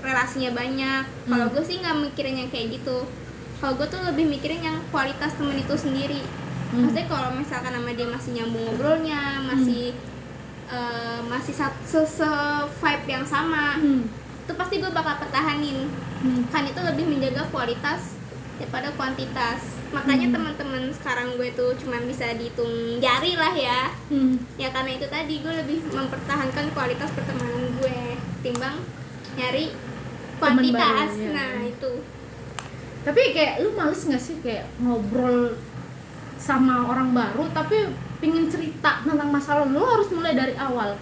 relasinya 0.00 0.52
banyak 0.52 1.02
kalau 1.24 1.46
Hmm. 1.46 1.52
gue 1.52 1.62
sih 1.64 1.76
nggak 1.78 1.96
mikirin 2.04 2.36
yang 2.38 2.50
kayak 2.50 2.78
gitu 2.78 3.06
kalau 3.56 3.72
gue 3.74 3.88
tuh 3.88 4.02
lebih 4.04 4.28
mikirin 4.28 4.60
yang 4.60 4.78
kualitas 4.88 5.34
temen 5.34 5.56
itu 5.56 5.74
sendiri 5.74 6.22
Hmm. 6.66 6.84
maksudnya 6.84 7.06
kalau 7.06 7.30
misalkan 7.32 7.72
sama 7.72 7.90
dia 7.90 8.06
masih 8.06 8.30
nyambung 8.32 8.62
ngobrolnya 8.64 9.20
masih 9.42 9.94
eh, 10.68 11.20
masih 11.24 11.52
sat- 11.52 11.82
se, 11.82 11.98
se- 12.02 12.26
vibe 12.76 13.06
yang 13.08 13.22
sama 13.22 13.74
Hmm. 13.74 14.06
itu 14.40 14.52
pasti 14.52 14.74
gue 14.76 14.90
bakal 14.90 15.16
pertahanin 15.16 15.86
Hmm. 16.16 16.42
kan 16.48 16.62
itu 16.62 16.80
lebih 16.80 17.06
menjaga 17.06 17.46
kualitas 17.46 18.14
daripada 18.56 18.88
kuantitas 18.92 19.60
makanya 19.88 20.26
Hmm. 20.26 20.34
teman-teman 20.34 20.82
sekarang 20.90 21.34
gue 21.34 21.52
tuh 21.52 21.76
cuma 21.76 22.00
bisa 22.00 22.32
dihitung 22.32 22.98
jari 22.98 23.34
lah 23.34 23.52
ya 23.52 23.90
Hmm. 24.08 24.34
ya 24.56 24.68
karena 24.68 24.90
itu 24.92 25.06
tadi 25.06 25.34
gue 25.38 25.54
lebih 25.56 25.78
mempertahankan 25.86 26.72
kualitas 26.72 27.10
pertemanan 27.10 27.70
gue 27.76 27.98
timbang 28.40 28.76
nyari 29.34 29.70
kuantitas 30.36 31.10
baru, 31.10 31.22
ya. 31.22 31.30
nah 31.32 31.52
itu 31.60 31.92
tapi 33.02 33.20
kayak 33.30 33.60
lu 33.60 33.70
males 33.72 34.02
nggak 34.02 34.18
sih 34.18 34.36
kayak 34.40 34.66
ngobrol 34.78 35.54
sama 36.36 36.86
orang 36.86 37.12
baru 37.12 37.46
tapi 37.50 37.88
pingin 38.18 38.48
cerita 38.48 39.04
tentang 39.04 39.28
masa 39.28 39.62
lalu 39.62 39.76
lu 39.76 39.84
harus 39.84 40.08
mulai 40.12 40.32
dari 40.32 40.54
awal. 40.56 40.96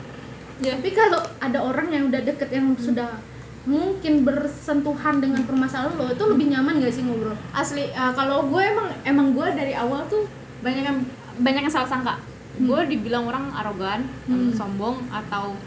Ya. 0.62 0.78
Tapi 0.78 0.90
kalau 0.94 1.20
ada 1.42 1.58
orang 1.58 1.90
yang 1.90 2.04
udah 2.10 2.22
deket 2.22 2.50
yang 2.54 2.74
sudah 2.78 3.18
mungkin 3.64 4.28
bersentuhan 4.28 5.24
dengan 5.24 5.40
permasalahan 5.48 5.96
lo 5.96 6.12
itu 6.12 6.24
lebih 6.28 6.46
nyaman 6.52 6.84
gak 6.84 6.92
sih 6.92 7.02
ngobrol? 7.02 7.34
Asli 7.56 7.88
eh, 7.88 8.12
kalau 8.12 8.46
gue 8.52 8.62
emang 8.62 8.88
emang 9.08 9.32
gue 9.32 9.46
dari 9.56 9.72
awal 9.72 10.04
tuh 10.06 10.28
banyak 10.60 10.84
yang 10.84 10.98
banyak 11.40 11.62
yang 11.66 11.74
salah 11.74 11.88
sangka. 11.88 12.14
Gue 12.60 12.86
dibilang 12.86 13.26
orang 13.26 13.50
arogan 13.56 14.06
Hmm. 14.30 14.54
sombong 14.54 15.02
atau 15.10 15.58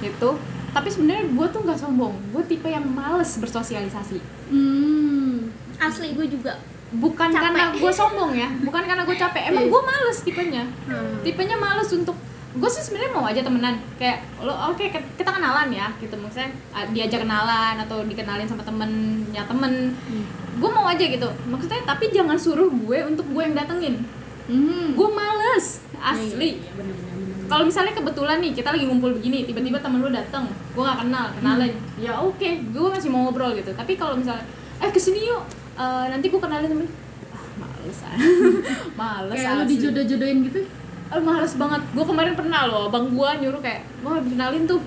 itu 0.00 0.30
tapi 0.72 0.88
sebenarnya 0.88 1.28
gue 1.28 1.46
tuh 1.52 1.60
nggak 1.60 1.80
sombong. 1.80 2.14
Gue 2.32 2.42
tipe 2.48 2.64
yang 2.70 2.86
males 2.86 3.36
bersosialisasi. 3.36 4.18
Hmm. 4.48 5.52
Asli 5.76 6.16
gue 6.16 6.26
juga 6.32 6.56
bukan 6.92 7.28
Capek. 7.28 7.42
karena 7.42 7.64
gue 7.72 7.92
sombong 7.92 8.32
ya 8.32 8.48
bukan 8.60 8.82
karena 8.84 9.02
gue 9.02 9.16
capek. 9.16 9.42
Emang 9.48 9.64
gue 9.66 9.82
males 9.82 10.18
tipenya. 10.20 10.64
Hmm. 10.84 11.20
tipenya 11.20 11.56
males 11.56 11.88
untuk 11.88 12.16
gue 12.52 12.68
sih 12.68 12.82
sebenarnya 12.82 13.12
mau 13.12 13.24
aja 13.24 13.40
temenan. 13.40 13.80
Kayak 13.96 14.28
lo 14.38 14.52
oke 14.68 14.84
ke- 14.84 15.08
kita 15.16 15.30
kenalan 15.30 15.68
ya 15.68 15.88
gitu. 15.96 16.12
Maksudnya 16.14 16.52
diajak 16.90 17.24
kenalan 17.24 17.80
atau 17.80 18.04
dikenalin 18.04 18.44
sama 18.44 18.60
temennya 18.60 19.42
temen. 19.42 19.96
Hmm. 19.96 20.24
gue 20.52 20.68
mau 20.68 20.84
aja 20.84 21.00
gitu. 21.00 21.28
Maksudnya 21.46 21.80
tapi 21.82 22.10
jangan 22.10 22.36
suruh 22.36 22.68
gue 22.68 22.98
untuk 23.02 23.24
gue 23.26 23.42
yang 23.42 23.54
datengin. 23.54 24.04
Hmm. 24.44 24.92
gue 24.92 25.08
males 25.08 25.80
asli. 25.96 26.60
Bener. 26.72 26.96
kalau 27.44 27.62
misalnya 27.62 27.92
kebetulan 27.92 28.40
nih 28.40 28.52
kita 28.52 28.68
lagi 28.68 28.84
ngumpul 28.84 29.12
begini 29.12 29.44
tiba-tiba 29.44 29.76
temen 29.76 30.00
lu 30.00 30.08
dateng 30.08 30.48
gue 30.72 30.80
gak 30.80 30.98
kenal 30.98 31.28
kenalan 31.36 31.68
ya 31.96 32.16
oke 32.16 32.40
gue 32.72 32.88
masih 32.90 33.08
mau 33.08 33.24
ngobrol 33.24 33.52
gitu. 33.52 33.72
Tapi 33.72 33.94
kalau 33.94 34.16
misalnya 34.16 34.40
eh 34.76 34.88
ke 34.88 34.96
sini 34.96 35.24
yuk 35.24 35.44
Eh, 35.72 36.04
nanti 36.12 36.26
gue 36.28 36.40
kenalin 36.40 36.68
temen. 36.68 36.88
Ah 37.32 37.44
males 37.56 37.98
ah. 38.04 38.16
Males 39.00 39.36
kayak 39.40 39.52
lu 39.56 39.64
dijodoh-jodohin 39.72 40.38
gitu? 40.48 40.60
Ah, 41.08 41.20
males 41.20 41.52
banget. 41.56 41.82
Gue 41.96 42.04
kemarin 42.04 42.34
pernah 42.36 42.68
loh 42.68 42.88
abang 42.92 43.08
gue 43.12 43.28
nyuruh 43.40 43.60
kayak 43.64 43.84
mau 44.04 44.20
kenalin 44.20 44.68
tuh. 44.68 44.80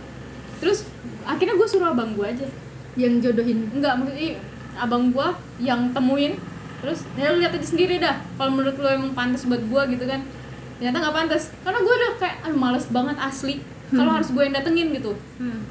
Terus 0.61 0.85
akhirnya 1.25 1.57
gue 1.57 1.67
suruh 1.67 1.89
abang 1.89 2.13
gue 2.13 2.25
aja. 2.25 2.45
Yang 2.93 3.29
jodohin? 3.29 3.69
Enggak 3.73 3.93
maksudnya 3.97 4.37
abang 4.77 5.09
gue 5.09 5.27
yang 5.61 5.89
temuin. 5.89 6.37
Terus 6.85 7.01
ya 7.17 7.33
lu 7.33 7.41
lihat 7.41 7.57
aja 7.57 7.65
sendiri 7.65 7.97
dah 7.97 8.21
kalau 8.37 8.53
menurut 8.53 8.77
lu 8.77 8.85
emang 8.85 9.17
pantas 9.17 9.49
buat 9.49 9.61
gue 9.61 9.81
gitu 9.97 10.05
kan. 10.05 10.21
Ternyata 10.77 10.97
nggak 11.01 11.15
pantas. 11.17 11.43
Karena 11.65 11.79
gue 11.81 11.93
udah 11.97 12.11
kayak 12.21 12.35
aduh 12.45 12.59
males 12.61 12.85
banget 12.93 13.17
asli. 13.17 13.55
Kalau 13.89 14.11
harus 14.13 14.29
gue 14.29 14.43
yang 14.45 14.53
datengin 14.53 14.93
gitu. 14.93 15.13
Hmm. 15.41 15.61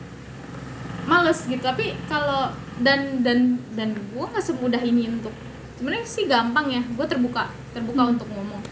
Males 1.07 1.45
gitu. 1.47 1.63
Tapi 1.63 1.95
kalau 2.11 2.53
dan 2.83 3.23
dan 3.23 3.61
dan 3.79 3.95
gue 3.95 4.25
nggak 4.25 4.45
semudah 4.45 4.83
ini 4.83 5.09
untuk 5.09 5.33
sebenarnya 5.79 6.07
sih 6.07 6.25
gampang 6.27 6.67
ya. 6.71 6.83
Gue 6.95 7.07
terbuka 7.07 7.51
terbuka 7.73 8.03
untuk 8.11 8.29
ngomong. 8.31 8.63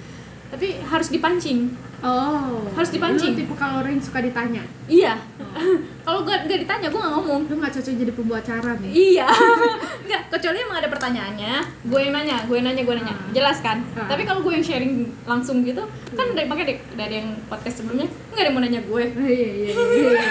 Tapi 0.52 0.84
harus 0.84 1.08
dipancing 1.08 1.72
oh. 2.02 2.66
Harus 2.74 2.90
dipancing. 2.90 3.32
lu 3.34 3.40
tipe 3.42 3.54
kalau 3.54 3.80
orang 3.82 3.94
yang 3.96 4.04
suka 4.04 4.18
ditanya? 4.22 4.62
Iya. 4.90 5.14
Kalau 6.02 6.26
gak, 6.26 6.50
gak 6.50 6.58
ditanya 6.66 6.90
gue 6.90 6.98
nggak 6.98 7.14
ngomong. 7.14 7.40
Lu 7.46 7.54
nggak 7.62 7.72
cocok 7.78 7.94
jadi 7.94 8.12
pembuat 8.12 8.42
nih 8.82 8.90
iya. 8.90 9.28
Nggak 10.06 10.22
kecuali 10.34 10.58
emang 10.58 10.78
ada 10.82 10.88
pertanyaannya 10.90 11.54
gue 11.86 12.00
yang 12.02 12.12
nanya 12.14 12.36
gue 12.48 12.56
yang 12.58 12.66
nanya 12.66 12.82
gue 12.82 12.94
nanya. 12.98 13.14
Hmm. 13.14 13.30
jelas 13.30 13.58
kan? 13.62 13.78
Hmm. 13.94 14.08
tapi 14.10 14.22
kalau 14.26 14.40
gue 14.42 14.52
yang 14.54 14.64
sharing 14.64 15.06
langsung 15.28 15.62
gitu 15.62 15.86
kan 16.18 16.26
dari 16.34 16.50
pakai 16.50 16.64
dari, 16.98 17.14
yang 17.22 17.28
podcast 17.46 17.82
sebelumnya 17.84 18.10
nggak 18.10 18.42
ada 18.42 18.48
yang 18.50 18.56
mau 18.56 18.62
nanya 18.64 18.80
gue 18.82 19.04
Oh, 19.12 19.28
iya 19.28 19.50
iya 19.52 19.70
iya, 19.70 19.72
iya. 19.76 20.22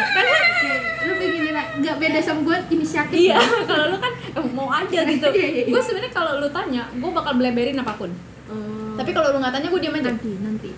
lu 1.08 1.14
kayak 1.18 1.32
gini 1.34 1.50
lah 1.56 1.66
nggak 1.80 1.96
beda 1.98 2.20
sama 2.20 2.40
gue 2.46 2.58
inisiatif 2.76 3.18
iya 3.18 3.38
ya? 3.40 3.42
kalau 3.70 3.86
lu 3.94 3.98
kan 3.98 4.14
eh, 4.16 4.46
mau 4.52 4.70
aja 4.70 5.00
gitu. 5.08 5.28
Iya, 5.32 5.48
iya, 5.48 5.62
iya. 5.64 5.74
gue 5.74 5.82
sebenarnya 5.82 6.12
kalau 6.12 6.32
lu 6.44 6.48
tanya 6.52 6.84
gue 6.92 7.12
bakal 7.12 7.34
beleberin 7.40 7.80
apa 7.80 7.94
pun. 7.96 8.12
Oh. 8.52 9.00
tapi 9.00 9.16
kalau 9.16 9.32
lu 9.32 9.38
nggak 9.40 9.54
tanya 9.56 9.68
gue 9.72 9.80
diam 9.80 9.96
aja. 9.96 10.12
Nanti 10.12 10.32
nanti 10.44 10.72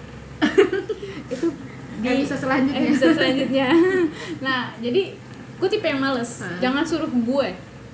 itu 1.34 1.48
di 2.02 2.08
episode 2.10 2.42
selanjutnya. 2.42 2.80
episode 2.90 3.14
selanjutnya. 3.20 3.68
Nah 4.42 4.60
jadi 4.82 5.02
gue 5.60 5.70
tipe 5.70 5.86
yang 5.86 6.02
males. 6.02 6.42
Hmm. 6.42 6.60
jangan 6.60 6.84
suruh 6.84 7.12
gue. 7.12 7.48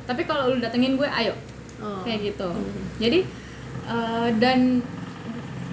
Tapi 0.08 0.22
kalau 0.26 0.56
lu 0.56 0.58
datengin 0.64 0.96
gue 0.96 1.08
ayo. 1.08 1.36
Oh. 1.80 2.04
kayak 2.04 2.36
gitu. 2.36 2.50
Hmm. 2.52 2.84
jadi 3.00 3.24
eh, 3.88 4.30
dan 4.36 4.84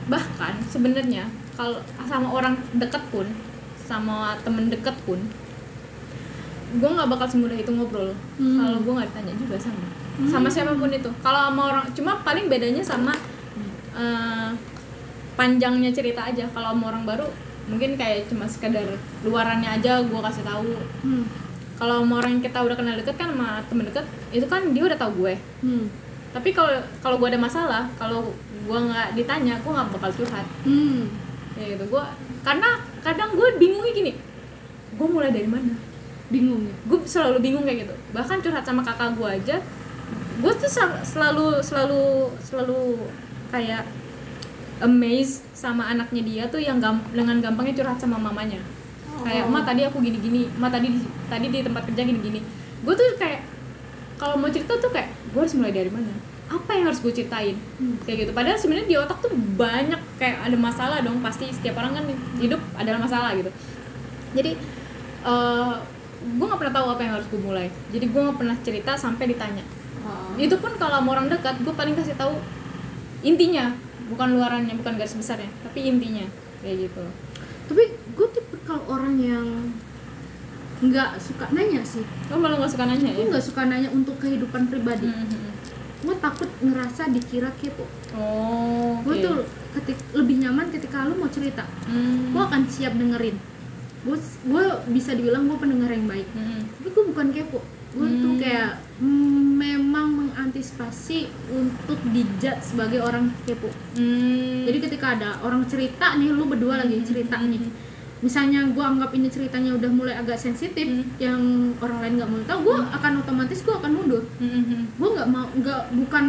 bahkan 0.06 0.54
sebenarnya 0.70 1.26
kalau 1.58 1.82
sama 2.06 2.30
orang 2.30 2.54
deket 2.78 3.02
pun 3.11 3.26
sama 3.82 4.38
temen 4.46 4.70
deket 4.70 4.94
pun 5.02 5.18
gue 6.78 6.90
nggak 6.90 7.11
bakal 7.11 7.26
semudah 7.26 7.58
itu 7.58 7.70
ngobrol. 7.75 8.14
Hmm. 8.38 8.58
kalau 8.58 8.78
gue 8.82 8.92
nggak 9.02 9.08
ditanya 9.14 9.35
juga 9.35 9.56
sama. 9.58 9.87
Sama 10.30 10.49
siapa 10.50 10.78
pun 10.78 10.90
itu. 10.90 11.11
Kalau 11.23 11.40
sama 11.50 11.62
orang 11.75 11.85
cuma 11.94 12.12
paling 12.23 12.46
bedanya 12.46 12.82
sama 12.82 13.14
eh, 13.99 14.50
panjangnya 15.35 15.90
cerita 15.90 16.23
aja. 16.23 16.46
Kalau 16.54 16.75
sama 16.75 16.94
orang 16.94 17.02
baru 17.02 17.26
mungkin 17.66 17.99
kayak 17.99 18.30
cuma 18.30 18.46
sekedar 18.46 18.87
luarannya 19.26 19.78
aja 19.78 19.99
gue 20.02 20.20
kasih 20.23 20.44
tahu. 20.46 20.75
Hmm. 21.02 21.25
kalau 21.76 22.00
sama 22.00 22.25
orang 22.25 22.40
yang 22.40 22.44
kita 22.49 22.58
udah 22.64 22.73
kenal 22.73 22.96
deket 22.96 23.16
kan 23.20 23.28
sama 23.37 23.61
temen 23.68 23.85
deket 23.85 24.06
itu 24.32 24.46
kan 24.49 24.62
dia 24.73 24.82
udah 24.87 24.99
tahu 24.99 25.12
gue. 25.26 25.35
Hmm. 25.61 25.85
tapi 26.32 26.52
kalau 26.52 26.73
kalau 27.04 27.16
gue 27.20 27.28
ada 27.32 27.40
masalah 27.40 27.85
kalau 27.96 28.32
gue 28.66 28.78
nggak 28.78 29.12
ditanya 29.18 29.54
gue 29.61 29.70
nggak 29.73 29.88
bakal 29.92 30.11
curhat. 30.16 30.46
Hmm. 30.64 31.11
Ya 31.56 31.76
gitu 31.76 31.85
gue 31.88 32.04
karena 32.44 32.70
kadang 33.02 33.32
gue 33.35 33.49
bingungnya 33.61 33.92
gini 33.92 34.12
gue 34.96 35.08
mulai 35.08 35.28
dari 35.35 35.49
mana? 35.49 35.76
Bingung 36.26 36.66
ya? 36.66 36.75
Gue 36.90 36.99
selalu 37.06 37.38
bingung 37.38 37.62
kayak 37.62 37.87
gitu. 37.87 37.94
Bahkan 38.11 38.42
curhat 38.42 38.64
sama 38.66 38.82
kakak 38.82 39.14
gue 39.14 39.28
aja 39.28 39.56
gue 40.37 40.52
tuh 40.61 40.68
sel- 40.68 41.00
selalu 41.00 41.64
selalu 41.64 42.28
selalu 42.44 43.08
kayak 43.49 43.88
amazed 44.83 45.45
sama 45.56 45.88
anaknya 45.88 46.23
dia 46.23 46.42
tuh 46.49 46.61
yang 46.61 46.76
gam- 46.80 47.04
dengan 47.12 47.40
gampangnya 47.40 47.75
curhat 47.83 47.99
sama 48.00 48.21
mamanya. 48.21 48.61
Kayak 49.25 49.49
ma 49.49 49.64
tadi 49.64 49.83
aku 49.83 49.99
gini 50.04 50.18
gini 50.21 50.40
ma 50.61 50.68
tadi 50.68 50.92
di, 50.92 51.00
tadi 51.26 51.49
di 51.49 51.64
tempat 51.64 51.88
kerja 51.88 52.04
gini 52.04 52.21
gini 52.21 52.40
gue 52.85 52.95
tuh 52.95 53.16
kayak 53.16 53.40
kalau 54.21 54.37
mau 54.37 54.49
cerita 54.52 54.76
tuh 54.76 54.92
kayak 54.92 55.09
gue 55.33 55.40
harus 55.40 55.56
mulai 55.56 55.73
dari 55.73 55.90
mana? 55.90 56.12
Apa 56.47 56.78
yang 56.78 56.88
harus 56.88 57.02
gue 57.02 57.11
ceritain? 57.11 57.56
Kayak 58.06 58.28
gitu. 58.28 58.30
Padahal 58.33 58.56
sebenarnya 58.61 58.87
di 58.87 58.97
otak 58.97 59.18
tuh 59.18 59.33
banyak 59.35 59.99
kayak 60.21 60.47
ada 60.47 60.56
masalah 60.56 60.99
dong 61.02 61.18
pasti 61.21 61.50
setiap 61.50 61.80
orang 61.80 61.99
kan 61.99 62.04
hidup 62.38 62.61
adalah 62.78 63.00
masalah 63.02 63.35
gitu. 63.35 63.50
Jadi 64.37 64.54
eh 65.26 65.75
gue 66.26 66.47
nggak 66.47 66.61
pernah 66.61 66.75
tahu 66.75 66.87
apa 66.97 67.00
yang 67.02 67.12
harus 67.18 67.28
gue 67.28 67.40
mulai. 67.40 67.66
Jadi 67.92 68.04
gue 68.09 68.21
nggak 68.21 68.38
pernah 68.38 68.56
cerita 68.62 68.92
sampai 68.95 69.25
ditanya. 69.33 69.64
Oh. 70.06 70.38
itu 70.38 70.54
pun 70.62 70.71
kalau 70.78 71.02
sama 71.02 71.18
orang 71.18 71.26
dekat 71.26 71.59
gue 71.66 71.75
paling 71.75 71.99
kasih 71.99 72.14
tahu 72.14 72.38
intinya 73.26 73.75
bukan 74.06 74.38
luarannya 74.38 74.75
bukan 74.78 74.94
garis 74.98 75.18
besarnya 75.18 75.50
tapi 75.66 75.86
intinya 75.86 76.26
kayak 76.62 76.88
gitu. 76.90 77.04
Tapi 77.66 77.82
gue 78.14 78.28
tipe 78.30 78.56
kalau 78.62 78.82
orang 78.86 79.18
yang 79.18 79.46
nggak 80.82 81.18
suka 81.18 81.48
nanya 81.50 81.82
sih. 81.82 82.04
Lo 82.30 82.38
malah 82.38 82.60
nggak 82.60 82.72
suka 82.72 82.84
nanya 82.86 83.10
ya? 83.10 83.16
gue 83.16 83.26
nggak 83.32 83.44
suka 83.44 83.62
nanya 83.66 83.88
untuk 83.90 84.16
kehidupan 84.22 84.70
pribadi. 84.70 85.08
Mhm. 85.08 85.44
gue 85.96 86.12
takut 86.22 86.46
ngerasa 86.62 87.08
dikira 87.10 87.50
kepo. 87.56 87.82
Oh 88.14 89.00
gue 89.02 89.16
tuh 89.26 89.42
ketik 89.75 89.98
lebih 90.14 90.38
nyaman 90.44 90.70
ketika 90.70 91.02
lu 91.08 91.18
mau 91.18 91.26
cerita. 91.26 91.66
Hmm. 91.88 92.30
gue 92.30 92.42
akan 92.42 92.62
siap 92.68 92.94
dengerin. 92.94 93.34
Gue 94.06 94.14
gue 94.20 94.64
bisa 94.92 95.16
dibilang 95.16 95.50
gue 95.50 95.58
pendengar 95.58 95.90
yang 95.90 96.06
baik. 96.06 96.28
Mhm. 96.30 96.60
tapi 96.78 96.88
gue 96.94 97.04
bukan 97.10 97.26
kepo 97.34 97.58
gue 97.97 98.09
tuh 98.15 98.31
Hmm. 98.31 98.38
kayak 98.38 98.71
mm, 98.99 99.45
memang 99.57 100.09
mengantisipasi 100.19 101.25
untuk 101.49 101.97
dijat 102.07 102.61
sebagai 102.61 103.00
orang 103.00 103.33
kepo 103.43 103.73
Hmm. 103.93 104.65
jadi 104.65 104.79
ketika 104.81 105.07
ada 105.11 105.41
orang 105.41 105.65
cerita 105.65 106.15
nih 106.15 106.31
lu 106.31 106.45
berdua 106.45 106.79
lagi 106.79 107.00
cerita 107.03 107.37
nih 107.38 107.65
misalnya 108.19 108.65
gue 108.67 108.81
anggap 108.83 109.12
ini 109.12 109.29
ceritanya 109.29 109.73
udah 109.73 109.91
mulai 109.91 110.15
agak 110.15 110.37
sensitif 110.37 110.85
Hmm. 110.85 111.05
yang 111.19 111.41
orang 111.79 111.99
lain 111.99 112.12
nggak 112.17 112.31
mau 112.31 112.41
tahu 112.43 112.59
gue 112.67 112.79
akan 112.91 113.12
otomatis 113.19 113.61
gue 113.61 113.75
akan 113.75 113.91
mundur 113.93 114.23
Mhm. 114.38 114.79
gue 114.95 115.09
nggak 115.11 115.29
mau 115.29 115.49
nggak 115.50 115.81
bukan 115.95 116.25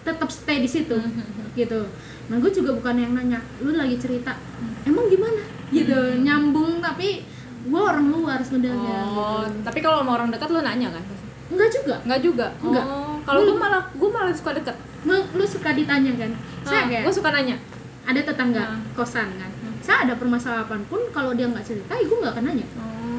tetap 0.00 0.28
stay 0.28 0.58
di 0.58 0.68
situ 0.68 0.94
Hmm. 0.94 1.50
gitu 1.52 1.86
nah 2.26 2.38
gue 2.38 2.48
juga 2.48 2.70
bukan 2.72 2.94
yang 2.96 3.12
nanya 3.12 3.42
lu 3.58 3.74
lagi 3.74 3.98
cerita 3.98 4.38
emang 4.84 5.06
gimana 5.06 5.42
gitu 5.68 5.98
nyambung 6.16 6.78
tapi 6.78 7.22
gue 7.60 7.80
orang 7.80 8.06
luar 8.08 8.38
sebenarnya. 8.40 8.98
Oh 9.04 9.44
gitu. 9.44 9.60
tapi 9.62 9.78
kalau 9.78 10.00
sama 10.00 10.16
orang 10.16 10.28
dekat 10.28 10.48
lo 10.48 10.60
nanya 10.60 10.88
kan? 10.90 11.04
Enggak 11.50 11.68
juga. 11.70 11.94
Nggak 12.04 12.20
juga? 12.22 12.46
Nggak. 12.58 12.84
oh 12.86 13.16
kalau 13.20 13.40
gue 13.44 13.56
malah 13.56 13.82
gue 13.92 14.10
malah 14.10 14.32
suka 14.32 14.50
deket. 14.54 14.76
Lu, 15.02 15.16
lu 15.32 15.44
suka 15.44 15.70
ditanya 15.72 16.12
kan? 16.16 16.30
Saya 16.62 16.88
kayak 16.88 17.02
gue 17.04 17.14
suka 17.14 17.28
nanya. 17.30 17.56
Ada 18.04 18.20
tetangga 18.24 18.64
Ah. 18.64 18.78
kosan 18.96 19.28
kan? 19.36 19.50
Saya 19.80 20.08
ada 20.08 20.14
permasalahan 20.16 20.80
pun 20.88 21.00
kalau 21.10 21.32
dia 21.32 21.44
nggak 21.46 21.62
cerita 21.62 21.92
ya 21.92 22.04
gue 22.04 22.16
nggak 22.16 22.32
akan 22.32 22.44
nanya. 22.46 22.66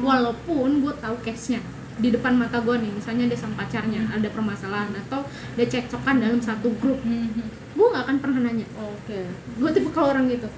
Walaupun 0.00 0.82
gue 0.82 0.94
tahu 0.98 1.16
case 1.22 1.54
nya 1.54 1.60
di 1.92 2.08
depan 2.08 2.34
mata 2.34 2.56
gue 2.58 2.72
nih 2.72 2.88
misalnya 2.88 3.28
dia 3.28 3.36
sama 3.36 3.62
pacarnya 3.62 4.00
ada 4.08 4.24
permasalahan 4.26 4.90
atau 4.96 5.22
dia 5.54 5.66
cekcokan 5.68 6.18
dalam 6.18 6.40
satu 6.40 6.72
grup. 6.76 6.98
Mhm. 7.04 7.46
gue 7.72 7.86
nggak 7.88 8.04
akan 8.04 8.16
pernah 8.18 8.40
nanya. 8.42 8.66
Oke. 8.74 9.22
Gue 9.56 9.70
tipe 9.70 9.88
kalau 9.90 10.10
orang 10.10 10.26
gitu 10.26 10.48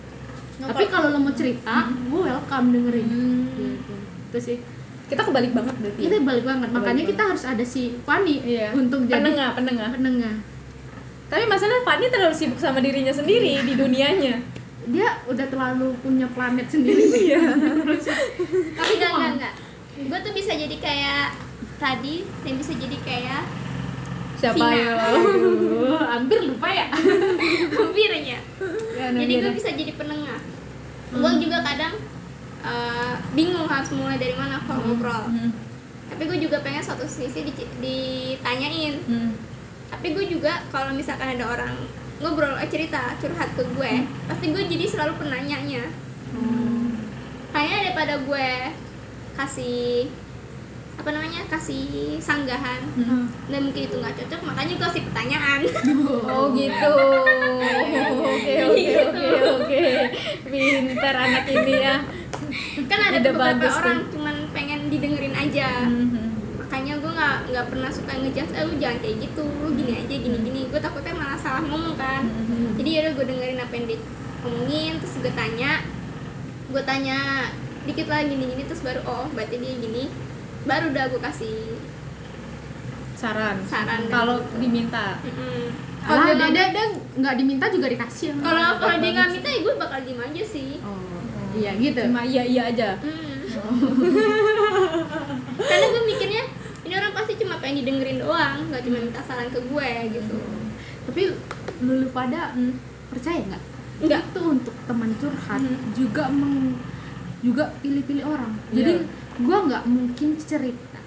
tapi 0.57 0.85
kalau 0.87 1.09
lo 1.11 1.19
mau 1.19 1.35
cerita 1.35 1.75
gue 1.89 2.21
welcome 2.21 2.67
dengerin. 2.71 3.07
Hmm. 3.07 3.43
gitu. 3.51 3.95
Itu 4.31 4.39
sih. 4.39 4.59
Kita 5.05 5.21
kebalik 5.21 5.53
banget 5.53 5.75
berarti 5.77 6.01
ya? 6.01 6.07
itu 6.09 6.17
balik 6.23 6.45
banget. 6.45 6.69
Makanya 6.71 6.81
Kebalik 6.97 7.09
kita 7.11 7.23
harus 7.29 7.45
ada 7.45 7.65
si 7.65 7.83
Fanny 8.03 8.37
Iya. 8.41 8.73
untuk 8.73 9.05
jadi 9.05 9.21
penengah 9.21 9.51
penengah. 9.53 9.91
penengah. 9.93 10.35
Tapi 11.25 11.45
masalah 11.45 11.83
Fanny 11.83 12.07
terlalu 12.09 12.33
sibuk 12.33 12.57
sama 12.57 12.79
dirinya 12.79 13.11
sendiri 13.11 13.61
di 13.61 13.75
dunianya. 13.75 14.37
Dia 14.85 15.17
udah 15.25 15.47
terlalu 15.49 15.93
punya 16.01 16.29
planet 16.31 16.69
sendiri. 16.69 17.05
Iya. 17.25 17.41
tapi 18.79 18.93
enggak 18.97 19.11
enggak 19.13 19.31
enggak. 19.37 19.55
Gue 19.95 20.19
tuh 20.23 20.33
bisa 20.33 20.53
jadi 20.55 20.77
kayak 20.79 21.23
tadi 21.77 22.25
dan 22.43 22.55
bisa 22.57 22.73
jadi 22.75 22.97
kayak 23.05 23.43
siapa 24.35 24.57
Vina. 24.57 24.73
ya? 24.73 24.93
Aduh, 25.15 26.01
hampir 26.17 26.39
lupa 26.43 26.69
ya. 26.69 26.87
Hampirnya 27.71 28.37
Ya, 28.37 28.41
jadi 29.13 29.25
Nadia 29.27 29.43
gue 29.43 29.53
bisa 29.53 29.71
jadi 29.73 29.93
penengah. 29.93 30.41
Gue 31.13 31.33
juga 31.39 31.59
kadang 31.61 31.95
eh, 32.65 33.15
bingung 33.33 33.69
harus 33.69 33.91
mulai 33.93 34.17
dari 34.17 34.35
mana 34.35 34.63
kalau 34.65 34.81
ngobrol. 34.87 35.29
Hmm. 35.29 35.53
tapi 36.05 36.31
gue 36.31 36.39
juga 36.47 36.63
pengen 36.63 36.85
satu 36.85 37.03
sisi 37.05 37.43
di- 37.43 37.71
ditanyain. 37.83 38.95
Hmm. 39.09 39.33
tapi 39.91 40.15
gue 40.15 40.27
juga 40.27 40.63
kalau 40.69 40.93
misalkan 40.93 41.35
ada 41.35 41.45
orang 41.49 41.75
ngobrol 42.23 42.55
eh, 42.55 42.69
cerita 42.71 43.19
curhat 43.19 43.51
ke 43.53 43.63
gue 43.65 43.93
pasti 44.27 44.47
gue 44.49 44.63
jadi 44.65 44.85
selalu 44.87 45.13
penanyanya. 45.19 45.85
Kayaknya 47.51 47.79
daripada 47.87 48.15
gue 48.19 48.49
kasih 49.35 50.11
apa 50.95 51.11
namanya 51.11 51.43
kasih 51.47 51.85
sanggahan 52.19 52.81
Hmm. 52.95 53.27
dan 53.45 53.61
mungkin 53.63 53.83
itu 53.85 53.97
nggak 53.97 54.15
cocok 54.17 54.41
makanya 54.45 54.73
gue 54.73 54.87
kasih 54.87 55.03
pertanyaan 55.05 55.61
Oh 56.25 56.47
gitu. 56.53 56.95
Oke 58.25 58.55
oke 58.63 58.87
oke 59.05 59.29
oke. 59.53 59.83
Pintar 60.45 61.15
anak 61.17 61.45
ini 61.47 61.75
ya. 61.77 61.97
kan 62.85 63.01
ada 63.05 63.19
Udah 63.19 63.33
beberapa 63.33 63.55
bagus 63.57 63.75
tuh. 63.75 63.83
orang 63.83 64.01
cuman 64.09 64.37
pengen 64.51 64.81
didengerin 64.87 65.35
aja 65.35 65.69
Mhm. 65.85 66.23
makanya 66.57 66.95
gue 66.97 67.11
nggak 67.13 67.37
nggak 67.51 67.67
pernah 67.67 67.91
suka 67.91 68.13
ngejudge 68.15 68.53
eh 68.53 68.63
lu 68.63 68.75
jangan 68.77 68.99
kayak 69.01 69.17
gitu 69.21 69.43
lu 69.43 69.69
gini 69.73 69.93
aja 69.97 70.15
gini 70.15 70.39
gini 70.41 70.61
gue 70.65 70.79
takutnya 70.79 71.13
malah 71.13 71.35
salah 71.37 71.63
ngomong 71.63 71.95
kan 71.95 72.23
Mhm. 72.23 72.79
jadi 72.79 72.91
ya 72.93 73.11
gue 73.11 73.25
dengerin 73.25 73.59
apa 73.59 73.73
yang 73.73 73.87
diomongin 73.89 74.93
terus 74.97 75.15
gue 75.19 75.33
tanya 75.33 75.83
gue 76.69 76.83
tanya 76.85 77.19
dikit 77.85 78.07
lagi 78.07 78.27
gini 78.29 78.45
gini 78.49 78.63
terus 78.65 78.81
baru 78.81 79.01
oh 79.05 79.27
berarti 79.29 79.57
dia 79.57 79.75
gini 79.77 80.05
baru 80.65 80.87
udah 80.91 81.05
gue 81.07 81.21
kasih 81.23 81.57
Saran. 83.15 83.57
Saran. 83.65 84.05
Kalau 84.07 84.37
diminta. 84.55 85.17
Mm-mm. 85.23 85.73
kalau 86.03 86.29
kalau 86.29 86.51
dia, 86.51 86.69
dia 86.69 86.87
nggak 87.15 87.35
diminta 87.35 87.67
juga 87.69 87.89
dikasih 87.89 88.37
kalau 88.39 88.77
kalau 88.77 88.97
dia 88.99 89.11
nggak 89.11 89.31
minta 89.31 89.49
ya 89.49 89.59
gue 89.59 89.75
bakal 89.75 89.99
diem 90.03 90.21
aja 90.21 90.43
sih 90.45 90.77
oh 90.79 91.01
iya 91.55 91.73
gitu 91.75 92.01
Cuma 92.05 92.21
iya 92.23 92.45
iya 92.45 92.63
aja. 92.69 92.89
Mm. 93.01 93.41
karena 95.61 95.87
gue 95.87 96.03
mikirnya 96.07 96.43
ini 96.85 96.93
orang 96.93 97.13
pasti 97.15 97.33
cuma 97.37 97.57
pengen 97.57 97.81
didengerin 97.81 98.21
doang 98.21 98.69
nggak 98.69 98.83
cuma 98.83 98.99
minta 99.01 99.21
saran 99.23 99.49
ke 99.49 99.61
gue 99.63 99.91
gitu 100.13 100.37
tapi 101.05 101.23
lulu 101.81 102.07
pada 102.11 102.53
Hmm. 102.53 102.77
percaya 103.09 103.41
nggak 103.43 103.63
Nggak. 104.05 104.21
itu 104.27 104.41
untuk 104.43 104.75
teman 104.85 105.11
curhat 105.17 105.61
Hmm. 105.63 105.79
juga 105.95 106.29
meng 106.29 106.77
juga 107.41 107.73
pilih-pilih 107.79 108.25
orang 108.27 108.53
jadi 108.71 108.93
Gua 109.37 109.59
nggak 109.63 109.83
mungkin 109.85 110.37
cerita 110.37 110.99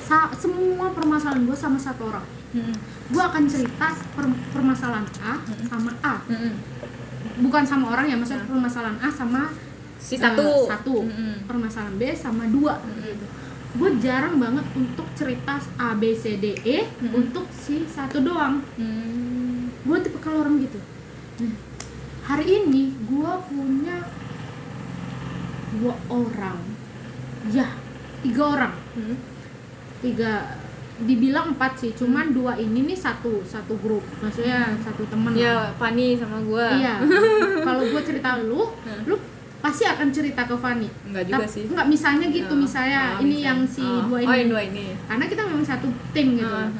sa- 0.00 0.32
semua 0.34 0.90
permasalahan 0.90 1.44
gua 1.44 1.54
sama 1.54 1.76
satu 1.76 2.08
orang 2.08 2.24
Mhm. 2.50 2.74
gua 3.10 3.28
akan 3.28 3.44
cerita 3.44 3.86
per- 4.10 4.40
permasalahan 4.50 5.04
A 5.20 5.34
sama 5.64 5.92
A 6.00 6.14
Mhm. 6.24 6.52
bukan 7.40 7.62
sama 7.62 7.90
orang 7.90 8.06
ya 8.06 8.16
maksudnya 8.16 8.44
permasalahan 8.44 8.98
A 8.98 9.08
sama 9.08 9.52
Si 9.96 10.16
satu. 10.16 10.64
satu 10.66 10.96
Mhm. 11.02 11.44
permasalahan 11.44 11.94
B 11.94 12.12
sama 12.12 12.44
dua 12.46 12.80
gitu 12.98 13.26
gue 13.74 13.90
jarang 13.98 14.38
banget 14.38 14.62
untuk 14.72 15.02
cerita 15.12 15.58
A 15.76 15.92
B 15.94 16.12
C 16.12 16.36
D 16.36 16.54
E 16.58 16.78
Mhm. 17.00 17.10
untuk 17.12 17.44
si 17.50 17.82
satu 17.84 18.20
doang 18.20 18.62
Hmm. 18.74 19.68
gue 19.80 19.98
tipe 20.00 20.18
kalau 20.18 20.40
orang 20.40 20.60
gitu 20.60 20.78
Nah, 21.34 21.54
hari 22.24 22.62
ini 22.62 22.94
gue 23.00 23.32
punya 23.44 23.98
dua 25.74 25.94
orang 26.06 26.58
ya 27.46 27.66
tiga 28.20 28.42
orang 28.50 28.72
Hmm. 28.94 29.16
tiga 30.00 30.32
dibilang 30.96 31.50
empat 31.50 31.74
sih 31.76 31.90
cuman 31.92 32.30
dua 32.30 32.54
ini 32.54 32.86
nih 32.86 32.94
satu 32.96 33.42
satu 33.42 33.74
grup 33.76 34.00
maksudnya 34.18 34.70
satu 34.78 35.02
teman 35.04 35.34
Ya, 35.34 35.74
Fanny 35.74 36.14
sama 36.14 36.38
gua. 36.40 36.70
iya 36.72 37.02
kalau 37.66 37.82
gue 37.82 38.00
cerita 38.00 38.38
lu 38.38 38.62
Hmm. 38.80 39.02
lu 39.04 39.16
pasti 39.58 39.82
akan 39.82 40.08
cerita 40.08 40.44
ke 40.44 40.54
Fanny 40.54 40.86
Enggak 41.04 41.24
juga 41.26 41.36
Tap- 41.40 41.50
sih. 41.50 41.64
enggak 41.66 41.86
misalnya 41.88 42.26
gitu 42.28 42.52
Oh, 42.52 42.60
misalnya 42.60 43.00
oh, 43.10 43.20
ini 43.20 43.28
misalnya. 43.34 43.48
yang 43.50 43.60
si 43.66 43.82
Oh. 43.82 44.00
dua 44.06 44.18
ini 44.18 44.28
Oh, 44.28 44.36
yang 44.36 44.50
dua 44.50 44.62
ini. 44.62 44.84
karena 45.02 45.24
kita 45.26 45.42
memang 45.42 45.64
satu 45.66 45.86
tim 46.12 46.28
gitu 46.36 46.46
Ah. 46.48 46.70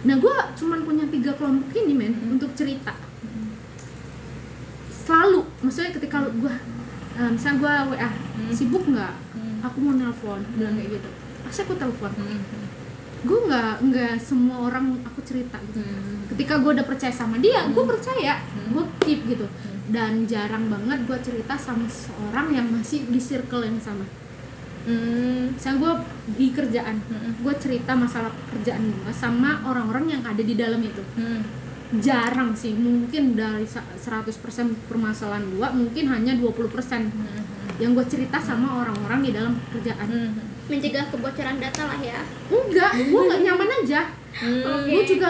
Nah, 0.00 0.16
gue 0.16 0.32
cuman 0.54 0.80
punya 0.80 1.04
tiga 1.06 1.28
kelompok 1.30 1.76
ini, 1.76 1.92
men, 1.92 2.08
Hmm. 2.10 2.32
untuk 2.32 2.48
cerita. 2.54 2.88
Selalu, 4.88 5.44
maksudnya 5.60 5.92
ketika 5.92 6.24
gue, 6.26 6.54
misalnya 7.28 7.56
gue 7.58 7.72
WA, 7.92 8.08
Hmm. 8.08 8.48
sibuk 8.50 8.84
nggak? 8.86 9.12
Hmm. 9.34 9.39
Aku 9.62 9.76
mau 9.78 9.92
nelpon, 9.92 10.40
bilang 10.52 10.74
kayak 10.74 10.90
gitu. 10.94 11.08
Pasti 11.42 11.60
aku 11.62 11.74
telepon. 11.74 12.12
Hmm. 12.12 12.42
gue 13.20 13.36
nggak 13.38 13.84
nggak 13.84 14.14
semua 14.16 14.64
orang 14.64 14.96
aku 15.04 15.20
cerita 15.20 15.60
gitu 15.60 15.76
Hmm. 15.76 16.24
ketika 16.26 16.56
gue 16.56 16.72
udah 16.72 16.88
percaya 16.88 17.12
sama 17.12 17.36
dia 17.36 17.68
gue 17.68 17.84
percaya 17.84 18.40
gue 18.66 18.84
keep 18.98 19.28
gitu 19.28 19.44
dan 19.86 20.24
jarang 20.24 20.64
banget 20.66 21.04
gue 21.04 21.18
cerita 21.20 21.52
sama 21.52 21.84
seorang 21.84 22.48
yang 22.48 22.64
masih 22.66 23.04
di 23.04 23.20
circle 23.20 23.60
yang 23.60 23.76
sama 23.76 24.08
Hmm. 24.80 25.52
saya 25.54 25.76
gue 25.76 25.92
di 26.32 26.48
kerjaan 26.48 26.96
Mm-mm. 26.98 27.44
gue 27.44 27.54
cerita 27.58 27.92
masalah 27.92 28.32
pekerjaan 28.32 28.88
gue 28.88 29.12
sama 29.12 29.60
orang-orang 29.62 30.08
yang 30.10 30.22
ada 30.24 30.40
di 30.40 30.56
dalam 30.56 30.80
itu 30.80 31.04
Hmm. 31.12 31.44
jarang 32.00 32.56
sih 32.56 32.72
mungkin 32.72 33.36
dari 33.36 33.68
sa- 33.68 33.84
100% 33.92 34.32
permasalahan 34.88 35.44
gue 35.44 35.68
mungkin 35.76 36.04
hanya 36.08 36.32
20% 36.32 37.04
Hmm. 37.04 37.59
Yang 37.80 37.92
gue 37.92 38.04
cerita 38.04 38.36
sama 38.36 38.84
orang-orang 38.84 39.20
di 39.20 39.30
dalam 39.32 39.52
pekerjaan 39.58 40.06
Hmm. 40.06 40.36
mencegah 40.68 41.08
kebocoran 41.08 41.56
data 41.56 41.82
lah 41.82 41.98
ya 41.98 42.20
enggak 42.46 42.92
gue 42.94 43.20
nggak 43.24 43.40
nyaman 43.42 43.70
aja 43.76 44.00
Hmm. 44.30 44.62
Oke. 44.62 44.86
gue 44.86 45.02
juga 45.08 45.28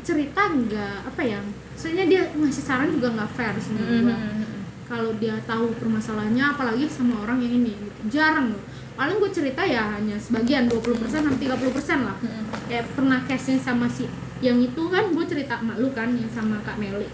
cerita 0.00 0.40
nggak 0.48 0.96
apa 1.04 1.20
ya 1.20 1.36
soalnya 1.74 2.06
dia 2.06 2.22
ngasih 2.32 2.64
saran 2.64 2.88
juga 2.88 3.12
nggak 3.12 3.30
fair 3.30 3.52
sih 3.58 3.74
menurut 3.74 4.00
gue 4.04 4.14
Hmm. 4.14 4.62
kalau 4.86 5.10
dia 5.14 5.36
tahu 5.44 5.68
permasalahannya 5.74 6.44
apalagi 6.48 6.88
sama 6.88 7.20
orang 7.20 7.38
yang 7.38 7.60
ini 7.60 7.76
gitu. 7.76 8.00
jarang 8.10 8.48
loh 8.48 8.62
paling 8.94 9.18
gue 9.18 9.30
cerita 9.30 9.62
ya 9.62 9.92
hanya 9.92 10.16
sebagian 10.16 10.66
20% 10.66 10.96
sampai 11.20 11.38
30% 11.40 12.00
lah 12.00 12.16
Hmm. 12.16 12.46
kayak 12.66 12.86
pernah 12.94 13.20
case 13.22 13.58
sama 13.58 13.84
si 13.86 14.08
yang 14.38 14.56
itu 14.56 14.82
kan 14.86 15.10
gue 15.10 15.24
cerita 15.26 15.58
sama 15.58 15.74
lu 15.76 15.90
kan 15.92 16.08
yang 16.10 16.30
sama 16.30 16.62
kak 16.62 16.78
Meli 16.78 17.10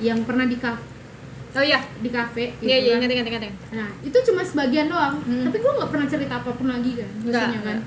yang 0.00 0.20
pernah 0.22 0.44
di 0.44 0.56
Oh 1.50 1.60
iya. 1.60 1.82
di 1.98 2.08
kafe 2.08 2.54
gitu 2.54 2.64
Iya 2.64 2.76
iya 2.78 2.92
kan. 2.92 2.98
ingat 3.02 3.10
ingat 3.10 3.42
ingat. 3.42 3.54
Nah, 3.72 3.90
itu 4.00 4.18
cuma 4.22 4.40
sebagian 4.40 4.86
doang. 4.86 5.18
Hmm. 5.20 5.44
Tapi 5.44 5.56
gue 5.56 5.72
nggak 5.72 5.90
pernah 5.90 6.06
cerita 6.06 6.34
apa 6.36 6.50
pun 6.52 6.66
lagi 6.66 6.92
kan, 6.94 7.10
biasanya 7.20 7.60
kan. 7.60 7.78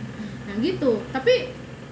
Nah, 0.44 0.56
gitu. 0.60 0.92
Tapi 1.10 1.34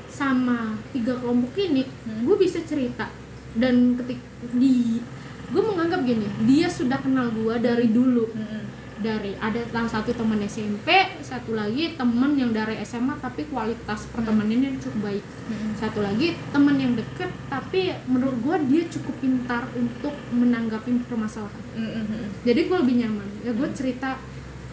sama 0.06 0.58
tiga 0.92 1.16
kelompok 1.16 1.56
ini, 1.58 1.88
Hmm. 2.04 2.24
gue 2.24 2.36
bisa 2.38 2.60
cerita 2.62 3.08
dan 3.54 3.96
ketik 3.96 4.20
di 4.52 5.00
gue 5.48 5.62
menganggap 5.62 6.02
gini, 6.02 6.28
dia 6.46 6.68
sudah 6.68 6.96
kenal 6.98 7.28
gue 7.30 7.56
dari 7.58 7.88
dulu. 7.88 8.28
Hmm. 8.30 8.64
Dari 9.02 9.34
ada 9.36 9.58
salah 9.68 9.90
satu 9.90 10.14
teman 10.14 10.38
SMP, 10.42 10.88
satu 11.20 11.52
lagi 11.52 11.98
teman 11.98 12.38
yang 12.38 12.54
dari 12.54 12.78
SMA 12.82 13.18
tapi 13.18 13.50
kualitas 13.50 14.06
pertemanannya 14.10 14.78
cukup 14.78 15.10
baik. 15.10 15.26
Hmm. 15.50 15.74
Satu 15.74 16.00
lagi 16.00 16.38
teman 16.50 16.78
yang 16.78 16.94
deket 16.94 17.34
tapi 17.50 17.90
menurut 18.06 18.38
gue 18.38 18.56
dia 18.70 18.84
cukup 18.88 19.16
pintar 19.18 19.66
untuk 19.74 20.14
menanggapi 20.30 21.02
permasalahan 21.06 21.66
Hmm. 21.72 22.30
Jadi 22.44 22.68
gue 22.68 22.78
lebih 22.78 22.96
nyaman 23.00 23.28
ya 23.42 23.52
gue 23.52 23.70
cerita 23.72 24.22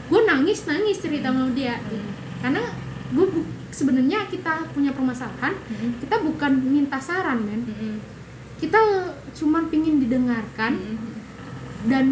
gue 0.09 0.21
nangis 0.25 0.64
nangis 0.64 0.99
cerita 0.99 1.31
sama 1.31 1.49
dia 1.53 1.79
karena 2.41 2.62
gue 3.09 3.27
sebenarnya 3.71 4.27
kita 4.27 4.69
punya 4.73 4.93
permasalahan 4.93 5.55
Hmm. 5.57 5.97
kita 6.01 6.21
bukan 6.21 6.53
minta 6.59 6.99
saran 6.99 7.45
men 7.45 7.62
Hmm. 7.64 7.97
kita 8.59 8.81
cuma 9.33 9.64
pingin 9.69 10.01
didengarkan 10.01 10.75
Hmm. 10.75 10.99
dan 11.87 12.05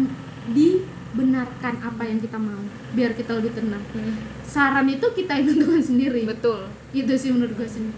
dibenarkan 1.09 1.73
apa 1.79 2.03
yang 2.03 2.19
kita 2.19 2.35
mau 2.35 2.59
biar 2.91 3.11
kita 3.11 3.31
lebih 3.33 3.51
tenang 3.53 3.83
Hmm. 3.89 4.15
saran 4.43 4.85
itu 4.85 5.05
kita 5.13 5.33
yang 5.33 5.45
tentukan 5.51 5.81
sendiri 5.81 6.21
Betul. 6.25 6.67
itu 6.91 7.13
sih 7.13 7.31
menurut 7.31 7.53
gue 7.53 7.65
sendiri 7.65 7.95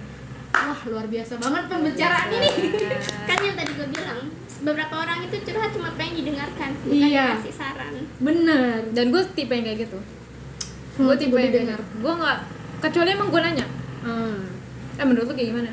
wah 0.52 0.82
luar 0.86 1.06
biasa 1.06 1.34
banget 1.36 1.64
pembicaraan 1.68 2.30
ini 2.32 2.50
kan 3.30 3.38
yang 3.40 3.56
tadi 3.56 3.72
gue 3.72 3.88
bilang 3.90 4.20
beberapa 4.60 4.96
orang 4.98 5.20
itu 5.22 5.36
curhat 5.42 5.72
cuma 5.72 5.90
pengen 5.94 6.20
didengarkan 6.20 6.70
bukan 6.82 6.96
Iya. 7.02 7.28
dikasih 7.34 7.56
saran 7.56 7.94
bener 8.18 8.80
Dan 8.92 9.06
gue 9.10 9.22
tipe 9.32 9.50
yang 9.50 9.64
kayak 9.64 9.80
gitu. 9.82 10.00
Gue 10.98 11.16
tipe 11.16 11.32
yang 11.32 11.48
kayak 11.48 11.52
didengar. 11.54 11.80
gitu. 11.80 11.96
Gue 12.00 12.14
nggak 12.14 12.38
kecuali 12.82 13.10
emang 13.10 13.28
gue 13.30 13.42
nanya. 13.42 13.68
Ah, 14.02 14.40
Eh 14.96 15.06
menurut 15.06 15.28
lu 15.28 15.34
kayak 15.34 15.50
gimana? 15.50 15.72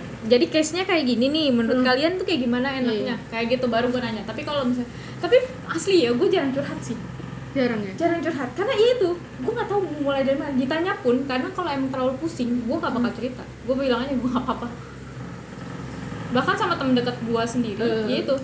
Ah, 0.00 0.08
Eh, 0.10 0.16
iya, 0.16 0.20
kayak 0.20 0.24
iya. 0.24 0.30
Jadi 0.30 0.44
case-nya 0.48 0.84
kayak 0.84 1.04
gini 1.06 1.26
nih. 1.28 1.48
Menurut 1.50 1.80
Hmm. 1.80 1.86
kalian 1.86 2.12
tuh 2.16 2.24
kayak 2.24 2.40
gimana 2.40 2.68
enaknya? 2.72 3.14
Iya, 3.14 3.16
Kayak 3.28 3.46
gitu 3.50 3.66
baru 3.68 3.86
gue 3.88 4.00
nanya. 4.00 4.22
Tapi 4.24 4.40
kalau 4.42 4.62
misalnya, 4.64 4.90
tapi 5.18 5.36
asli 5.66 6.04
ya 6.04 6.10
gue 6.12 6.28
jarang 6.28 6.52
curhat 6.52 6.80
sih. 6.80 6.96
jarang 7.50 7.82
ya 7.82 7.92
Jarang 7.98 8.22
curhat. 8.22 8.50
Karena 8.54 8.74
itu 8.74 9.08
gue 9.16 9.52
nggak 9.52 9.66
tahu 9.66 9.80
mulai 10.00 10.22
dari 10.22 10.38
mana. 10.38 10.54
Ditanya 10.54 10.94
pun 11.02 11.26
karena 11.26 11.50
kalau 11.50 11.66
emang 11.66 11.90
terlalu 11.90 12.14
pusing, 12.16 12.62
gue 12.62 12.76
nggak 12.76 12.92
bakal 12.92 13.12
cerita. 13.12 13.42
Gue 13.66 13.74
bilang 13.74 14.00
aja 14.00 14.14
gue 14.14 14.30
nggak 14.30 14.44
apa-apa. 14.46 14.68
Bahkan 16.30 16.54
sama 16.54 16.78
temen 16.78 16.94
dekat 16.94 17.18
gue 17.18 17.42
sendiri, 17.42 17.82
ya 18.06 18.16
itu 18.22 18.34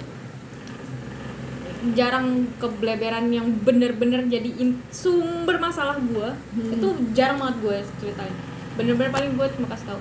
jarang 1.86 2.50
kebeleberan 2.58 3.30
yang 3.30 3.46
bener-bener 3.62 4.26
jadi 4.26 4.50
sumber 4.90 5.54
masalah 5.56 5.94
gue 5.94 6.28
Hmm. 6.56 6.72
itu 6.72 6.88
jarang 7.14 7.38
banget 7.38 7.56
gue 7.62 7.76
ceritain 8.02 8.34
bener-bener 8.74 9.14
paling 9.14 9.38
gue 9.38 9.46
cuma 9.54 9.70
kasih 9.70 9.86
tahu 9.86 10.00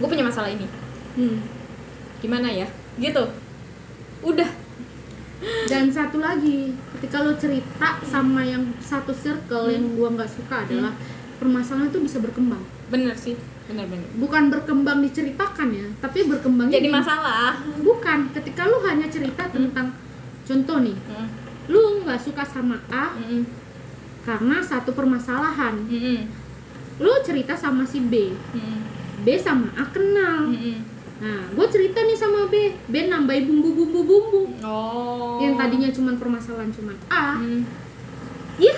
gue 0.00 0.08
punya 0.08 0.24
masalah 0.24 0.48
ini. 0.48 0.64
Hmm. 1.12 1.38
gimana 2.18 2.48
ya? 2.48 2.68
Gitu. 2.96 3.24
Udah. 4.20 4.48
Dan 5.66 5.88
satu 5.88 6.20
lagi 6.20 6.68
ketika 6.92 7.24
lo 7.24 7.32
cerita 7.34 7.96
sama 8.02 8.44
yang 8.44 8.60
satu 8.78 9.08
circle 9.10 9.68
yang 9.68 9.96
gua 9.96 10.12
nggak 10.12 10.28
suka 10.28 10.68
adalah 10.68 10.92
permasalahan 11.36 11.88
itu 11.88 12.00
bisa 12.00 12.20
berkembang. 12.20 12.60
Bener 12.88 13.16
sih. 13.16 13.40
Bener-bener 13.64 14.04
bukan 14.14 14.50
berkembang 14.50 15.00
diceritakan 15.00 15.68
ya 15.70 15.86
tapi 15.96 16.28
berkembangnya 16.28 16.76
jadi 16.76 16.88
di- 16.88 16.94
masalah. 16.94 17.56
Bukan. 17.80 18.36
Ketika 18.36 18.68
lu 18.68 18.84
hanya 18.84 19.08
cerita 19.08 19.48
tentang 19.48 19.96
contoh 20.44 20.78
nih 20.82 20.96
Mm, 21.00 21.28
lu 21.70 21.80
nggak 22.04 22.20
suka 22.20 22.44
sama 22.44 22.76
A 22.90 23.16
mm, 23.16 23.42
karena 24.20 24.60
satu 24.60 24.92
permasalahan. 24.92 25.80
Mm, 25.80 25.96
mm, 25.96 26.20
lu 27.00 27.12
cerita 27.24 27.56
sama 27.56 27.88
si 27.88 28.04
B. 28.04 28.36
Mm, 28.52 28.78
B 29.20 29.34
sama 29.34 29.68
A 29.72 29.84
kenal 29.86 30.46
mm, 30.46 30.56
mm. 30.56 30.78
nah 31.18 31.40
gue 31.46 31.66
cerita 31.68 32.00
nih 32.00 32.14
sama 32.14 32.46
B 32.46 32.54
B 32.82 33.06
nambahin 33.06 33.44
bumbu-bumbu 33.44 34.00
bumbu 34.00 34.40
oh 34.60 35.36
yang 35.38 35.54
tadinya 35.54 35.88
cuma 35.88 36.14
permasalahan 36.14 36.70
cuma 36.70 36.92
A 37.08 37.36
Mm. 37.36 37.62
Iya, 38.56 38.76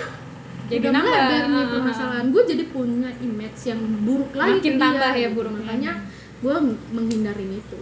Jadi 0.69 0.79
udah 0.79 0.91
nambah. 0.93 1.11
nih 1.11 1.39
Ah, 1.43 1.59
ah, 1.59 1.65
permasalahan. 1.69 2.25
Gue 2.31 2.43
jadi 2.45 2.63
punya 2.65 3.11
image 3.19 3.59
yang 3.65 3.83
buruk 3.99 4.31
lagi 4.31 4.63
Makin 4.63 4.75
tambah 4.77 5.11
ya 5.11 5.27
gitu. 5.27 5.35
buruknya. 5.35 5.59
Makanya 5.59 5.91
gue 6.39 6.55
menghindarin 6.89 7.51
itu. 7.53 7.77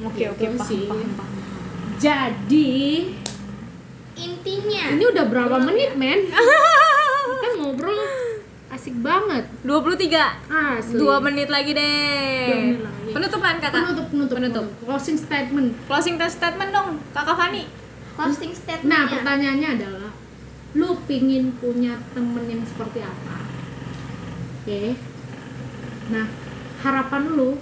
oke 0.00 0.22
oke 0.26 0.40
Gitu 0.40 0.56
paham, 0.56 0.64
sih. 0.64 0.84
paham 0.88 1.10
paham 1.14 1.36
Jadi 1.94 2.72
intinya 4.16 4.84
ini 4.90 5.04
udah 5.04 5.24
berapa 5.26 5.56
menit, 5.60 5.92
ya? 5.92 6.00
men? 6.00 6.20
Kita 7.28 7.48
ngobrol 7.58 7.98
asik 8.74 8.98
banget. 8.98 9.46
23 9.62 10.50
Asli. 10.50 10.98
dua 10.98 11.22
menit 11.22 11.46
lagi 11.46 11.70
deh 11.70 12.50
menit 12.50 12.82
lagi. 12.82 13.10
penutupan 13.14 13.62
kata 13.62 13.76
Penutup, 13.86 14.06
penutup, 14.10 14.36
Penutup. 14.36 14.64
penutup. 14.66 14.86
Closing 14.90 15.14
statement. 15.14 15.68
closing 15.86 16.14
test 16.18 16.42
statement 16.42 16.70
dong 16.74 16.98
kakak 17.14 17.38
Fani 17.38 17.62
closing 18.18 18.50
statement 18.50 18.90
Nah, 18.90 19.06
pertanyaannya 19.06 19.68
adalah 19.78 20.10
lu 20.74 20.90
pingin 21.06 21.54
punya 21.54 21.94
temen 22.10 22.44
yang 22.50 22.62
seperti 22.66 22.98
apa? 22.98 23.46
Oke. 24.58 24.98
Nah, 26.10 26.26
harapan 26.82 27.30
lu 27.30 27.54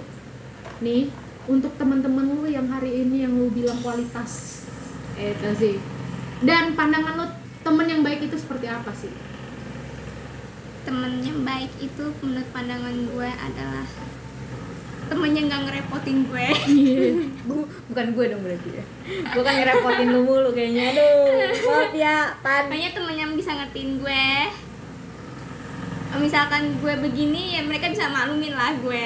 nih 0.80 1.12
untuk 1.44 1.76
teman-teman 1.76 2.24
lu 2.24 2.48
yang 2.48 2.72
hari 2.72 3.04
ini 3.04 3.28
yang 3.28 3.36
lu 3.36 3.52
bilang 3.52 3.76
kualitas 3.84 4.64
itu 5.12 5.50
sih. 5.60 5.76
Dan 6.40 6.72
pandangan 6.72 7.20
lu 7.20 7.26
temen 7.60 7.86
yang 7.86 8.00
baik 8.00 8.24
itu 8.24 8.36
seperti 8.40 8.64
apa 8.66 8.90
sih? 8.96 9.12
Temen 10.82 11.22
yang 11.22 11.40
baik 11.46 11.70
itu 11.78 12.04
menurut 12.22 12.48
pandangan 12.50 12.94
gue 12.94 13.30
adalah 13.30 13.86
temen 15.06 15.30
yang 15.36 15.46
nggak 15.50 15.62
ngerepotin 15.68 16.18
gue. 16.24 16.46
Bu- 17.46 17.68
bukan 17.92 18.06
gue 18.16 18.24
dong 18.32 18.42
berarti 18.42 18.70
ya. 18.80 18.84
Gue 19.30 19.42
kan 19.44 19.54
ngerepotin 19.60 20.08
lu 20.08 20.20
mulu 20.24 20.50
kayaknya. 20.56 20.96
Aduh 20.96 21.52
maaf 21.68 21.92
ya 21.92 22.32
pan 22.40 22.66
Makanya 22.72 22.90
temen 22.96 23.14
yang 23.14 23.32
bisa 23.36 23.52
ngertiin 23.52 24.00
gue. 24.00 24.26
Misalkan 26.12 26.76
gue 26.80 26.94
begini 27.00 27.56
ya 27.56 27.62
mereka 27.64 27.92
bisa 27.92 28.08
maklumin 28.08 28.56
lah 28.56 28.72
gue. 28.80 29.04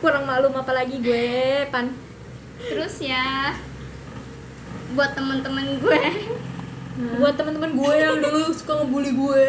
Kurang 0.00 0.24
maklum 0.24 0.54
apa 0.56 0.72
lagi 0.72 0.96
gue 0.98 1.28
pan. 1.68 1.92
Terus 2.58 3.04
ya 3.04 3.52
buat 4.96 5.12
temen-temen 5.12 5.84
gue 5.84 6.02
buat 6.98 7.30
teman-teman 7.32 7.70
gue 7.72 7.92
yang 7.94 8.18
dulu 8.24 8.50
suka 8.50 8.72
ngebully 8.76 9.12
gue 9.12 9.44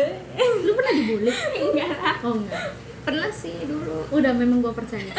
Lu 0.60 0.72
pernah 0.72 0.94
dibully? 0.94 1.32
enggak 1.60 1.90
lah 1.92 2.16
Oh 2.22 2.34
enggak. 2.36 2.64
pernah 3.02 3.30
sih 3.32 3.56
dulu 3.64 4.06
Udah 4.12 4.32
memang 4.32 4.60
gue 4.60 4.70
percaya. 4.72 5.10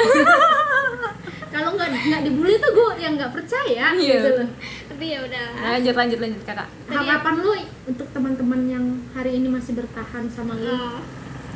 Kalau 1.51 1.75
nggak 1.75 1.89
nggak 1.91 2.23
dibully 2.23 2.55
tuh 2.57 2.71
gue 2.71 2.89
yang 2.97 3.15
nggak 3.15 3.33
percaya 3.33 3.91
Iya. 3.91 4.15
gitu 4.17 4.29
loh. 4.37 4.49
tapi 4.87 5.05
ya 5.09 5.19
udah 5.21 5.45
lanjut 5.73 5.95
lanjut 5.97 6.19
lanjut 6.21 6.43
kakak 6.45 6.69
Harapan 6.87 7.35
lu 7.37 7.51
untuk 7.85 8.07
teman-teman 8.11 8.61
yang 8.65 8.85
hari 9.11 9.35
ini 9.35 9.49
masih 9.49 9.73
bertahan 9.75 10.29
sama 10.29 10.55
lu? 10.55 10.69
Oh, 10.69 11.03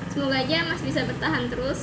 semoga 0.09 0.35
aja 0.37 0.65
masih 0.65 0.85
bisa 0.89 1.01
bertahan 1.05 1.47
terus 1.47 1.81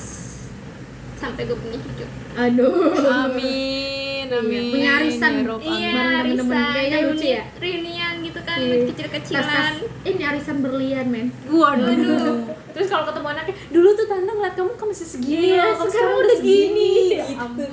sampai 1.15 1.45
gue 1.45 1.55
punya 1.55 1.77
cucu 1.79 2.05
Aduh. 2.33 2.91
amin 3.05 4.25
Iya, 4.25 4.37
amin 4.37 4.63
punya 4.71 4.89
arisan. 4.97 5.31
Ya 5.37 5.55
iya 5.69 5.91
arisan 6.21 6.47
Kayaknya 6.49 6.99
lucu 7.05 7.27
ya? 7.29 7.43
reunian 7.57 8.15
gitu 8.53 8.65
kan 8.65 8.77
Iya. 8.77 8.87
kecil-kecilan. 8.87 9.41
Tas-tas. 9.41 9.75
Ini 10.03 10.21
arisan 10.25 10.57
berlian 10.59 11.07
men. 11.07 11.27
waduh. 11.45 12.37
Terus 12.71 12.87
kalau 12.87 13.03
ketemu 13.05 13.27
anaknya 13.29 13.55
dulu 13.67 13.89
tuh 13.91 14.05
tante 14.05 14.31
ngeliat 14.31 14.53
kamu 14.53 14.71
kan 14.73 14.87
masih 14.87 15.07
segini 15.07 15.47
Iya, 15.51 15.63
loh, 15.65 15.73
kamu 15.77 15.89
sekarang 15.89 16.13
udah 16.17 16.37
gini. 16.39 16.91
Ya 17.11 17.17
Ya 17.17 17.25
ampun. 17.37 17.71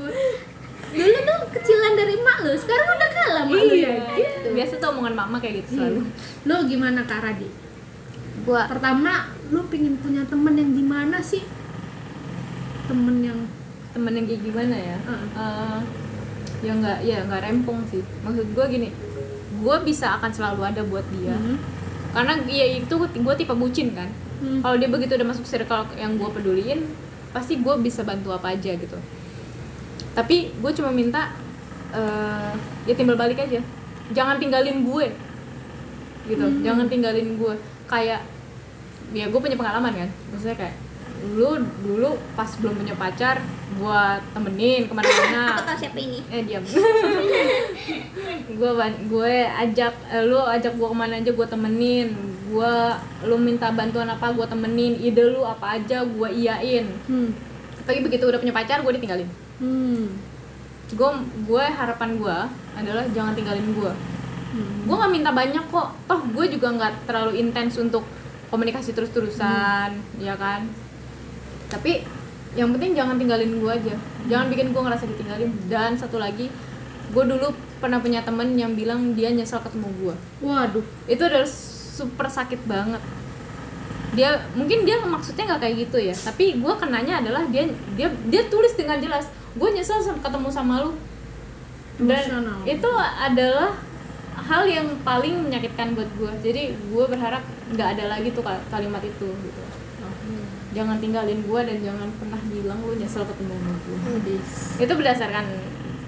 dulu 0.89 1.19
tuh 1.21 1.39
kecilan 1.53 1.93
dari 1.95 2.15
emak 2.17 2.37
lu 2.41 2.53
sekarang 2.57 2.87
udah 2.89 3.11
kalah 3.13 3.43
emak 3.45 3.61
lu 3.61 3.75
iya. 3.75 3.89
Ya 3.89 4.05
gitu. 4.17 4.49
Biasa 4.53 4.73
tuh 4.75 4.89
omongan 4.91 5.15
mama 5.15 5.37
kayak 5.37 5.55
gitu 5.61 5.71
selalu. 5.77 6.01
Lo 6.45 6.57
gimana 6.65 7.01
kak 7.05 7.21
Radi? 7.21 7.49
Gua 8.41 8.65
pertama 8.65 9.13
lu 9.47 9.61
pingin 9.67 9.97
punya 9.97 10.25
temen 10.25 10.55
yang 10.55 10.73
gimana 10.73 11.21
sih? 11.21 11.45
Temen 12.85 13.17
yang 13.21 13.39
temen 13.91 14.13
yang 14.13 14.27
kayak 14.27 14.43
gimana 14.43 14.75
ya? 14.75 14.97
Heeh. 14.99 15.29
Eh, 15.37 15.81
ya 16.59 16.73
nggak 16.75 16.99
ya 17.03 17.19
nggak 17.23 17.43
rempong 17.45 17.81
sih. 17.87 18.03
Maksud 18.21 18.47
gue 18.49 18.65
gini 18.67 18.89
gue 19.59 19.77
bisa 19.85 20.15
akan 20.19 20.31
selalu 20.31 20.61
ada 20.65 20.83
buat 20.87 21.05
dia. 21.13 21.35
Hmm. 21.35 21.59
karena 22.09 22.41
ya 22.49 22.67
itu 22.81 22.95
gue 22.99 23.35
tipe 23.37 23.53
bucin 23.53 23.93
kan. 23.93 24.09
Hmm. 24.39 24.63
kalau 24.63 24.79
dia 24.79 24.87
begitu 24.87 25.19
udah 25.19 25.29
masuk 25.35 25.45
circle 25.45 25.83
yang 25.99 26.15
gue 26.15 26.29
peduliin 26.31 26.87
pasti 27.35 27.59
gue 27.59 27.75
bisa 27.83 28.07
bantu 28.07 28.33
apa 28.33 28.55
aja 28.55 28.73
gitu. 28.75 28.99
Tapi 30.17 30.51
gue 30.57 30.73
cuma 30.75 30.91
minta 30.91 31.31
eh, 31.93 32.53
ya 32.89 32.95
timbal 32.97 33.19
balik 33.19 33.39
aja. 33.39 33.61
Jangan 34.15 34.41
tinggalin 34.41 34.83
gue. 34.83 35.07
Gitu. 36.27 36.47
Jangan 36.65 36.89
tinggalin 36.89 37.37
gue 37.37 37.55
kayak 37.87 38.25
ya 39.13 39.25
gue 39.29 39.41
punya 39.41 39.55
pengalaman 39.55 39.93
kan. 39.93 40.09
Maksudnya 40.33 40.57
kayak 40.57 40.77
dulu 41.19 41.51
dulu 41.83 42.11
pas 42.33 42.49
belum 42.57 42.75
punya 42.77 42.95
pacar 42.95 43.43
gue 43.69 44.03
temenin 44.33 44.87
ke 44.87 44.93
mana-mana. 44.93 45.43
Aku 45.59 45.65
tahu 45.67 45.79
siapa 45.79 45.99
ini? 45.99 46.19
Eh 46.29 46.43
diam. 46.43 46.65
Gue 48.49 48.71
gue 49.07 49.35
ajak 49.47 49.95
eh, 50.09 50.25
lu 50.25 50.41
ajak 50.41 50.75
gue 50.75 50.89
ke 50.89 50.97
mana 50.97 51.21
aja 51.21 51.31
gue 51.31 51.47
temenin. 51.47 52.09
Gue 52.49 52.75
lu 53.23 53.37
minta 53.37 53.71
bantuan 53.71 54.09
apa 54.09 54.33
gue 54.33 54.47
temenin. 54.47 54.97
Ide 54.99 55.31
lu 55.31 55.45
apa 55.45 55.79
aja 55.79 56.03
gue 56.03 56.29
iyain 56.33 56.87
Hmm. 57.07 57.31
tapi 57.85 58.05
begitu 58.05 58.29
udah 58.29 58.37
punya 58.37 58.53
pacar 58.53 58.81
gue 58.81 58.93
ditinggalin. 58.95 59.29
Hmm. 59.59 60.13
gue 60.89 61.11
gue 61.45 61.65
harapan 61.69 62.17
gue 62.17 62.37
adalah 62.73 63.05
jangan 63.13 63.37
tinggalin 63.37 63.69
gue 63.73 63.93
Hmm. 64.49 64.89
gue 64.89 64.97
nggak 64.97 65.13
minta 65.13 65.29
banyak 65.29 65.65
kok. 65.69 65.89
Toh 66.09 66.21
gue 66.25 66.45
juga 66.49 66.73
nggak 66.73 67.05
terlalu 67.05 67.37
intens 67.37 67.77
untuk 67.77 68.01
komunikasi 68.49 68.97
terus-terusan 68.97 69.93
ya 70.17 70.33
kan 70.35 70.65
tapi 71.69 72.05
yang 72.57 72.73
penting 72.75 72.97
jangan 72.97 73.21
tinggalin 73.21 73.61
gue 73.61 73.73
aja. 73.73 73.95
Jangan 74.27 74.47
bikin 74.49 74.73
gue 74.73 74.83
ngerasa 74.83 75.05
ditinggalin. 75.05 75.51
Dan 75.69 75.95
satu 75.95 76.17
lagi 76.17 76.49
gue 77.09 77.25
dulu 77.25 77.53
pernah 77.79 78.03
punya 78.03 78.21
temen 78.21 78.53
yang 78.59 78.75
bilang 78.75 79.15
dia 79.17 79.31
nyesel 79.31 79.63
ketemu 79.63 79.89
gue 80.03 80.15
waduh. 80.43 80.85
Itu 81.07 81.23
adalah 81.25 81.49
super 81.49 82.27
sakit 82.27 82.67
banget. 82.67 83.01
Dia 84.17 84.41
mungkin 84.57 84.89
dia 84.89 84.99
maksudnya 85.05 85.55
nggak 85.55 85.61
kayak 85.61 85.77
gitu 85.89 85.99
ya. 86.01 86.15
Tapi 86.17 86.59
gue 86.59 86.75
kenanya 86.81 87.21
adalah 87.21 87.45
dia 87.49 87.69
dia 87.95 88.09
dia 88.29 88.43
tulis 88.49 88.73
dengan 88.75 88.99
jelas 88.99 89.29
gue 89.55 89.69
nyesel 89.69 90.01
ketemu 90.19 90.49
sama 90.49 90.85
lu. 90.85 90.93
Dan 91.99 92.15
Emosional. 92.15 92.59
itu 92.63 92.91
adalah 92.95 93.75
hal 94.39 94.63
yang 94.71 94.87
paling 95.03 95.51
menyakitkan 95.51 95.99
buat 95.99 96.07
gue 96.15 96.31
jadi 96.47 96.71
gue 96.71 97.05
berharap 97.11 97.43
nggak 97.75 97.89
ada 97.99 98.05
lagi 98.07 98.31
tuh 98.31 98.47
kal- 98.47 98.63
kalimat 98.71 99.03
itu 99.03 99.27
gitu 99.27 99.61
jangan 100.79 100.97
tinggalin 101.03 101.43
gue 101.43 101.61
dan 101.67 101.79
jangan 101.83 102.09
pernah 102.23 102.41
bilang 102.47 102.79
lu 102.87 102.95
nyesel 102.95 103.27
ketemu 103.27 103.53
sama 103.59 103.75
gue 103.83 103.99
Udis. 104.23 104.49
itu 104.79 104.93
berdasarkan 104.95 105.45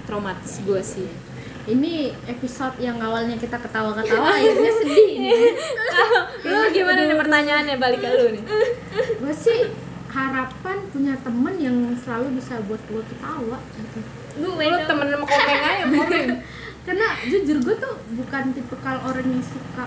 traumatis 0.07 0.55
gue 0.63 0.81
sih. 0.83 1.11
Ini 1.61 2.17
episode 2.27 2.81
yang 2.81 2.99
awalnya 2.99 3.37
kita 3.37 3.59
ketawa-ketawa 3.59 4.33
akhirnya 4.39 4.73
sedih 4.81 5.11
nih 5.23 5.53
lu 6.51 6.59
gimana 6.71 7.01
nih 7.11 7.19
pertanyaannya? 7.19 7.77
Balik 7.83 8.01
ke 8.01 8.09
lu 8.15 8.27
nih. 8.39 8.43
Gue 9.19 9.35
sih 9.35 9.59
harapan 10.11 10.79
punya 10.91 11.15
temen 11.23 11.55
yang 11.59 11.77
selalu 12.03 12.39
bisa 12.43 12.59
buat 12.67 12.83
gue 12.91 13.03
ketawa 13.15 13.59
gitu. 13.79 14.01
gue 14.43 14.67
lu 14.67 14.79
temen 14.87 15.07
sama 15.07 15.25
komeng 15.27 15.63
aja 15.63 15.85
komeng 16.03 16.29
karena 16.83 17.09
jujur 17.31 17.59
gue 17.63 17.75
tuh 17.79 17.95
bukan 18.19 18.45
tipe 18.51 18.77
orang 18.83 19.27
yang 19.27 19.45
suka 19.45 19.87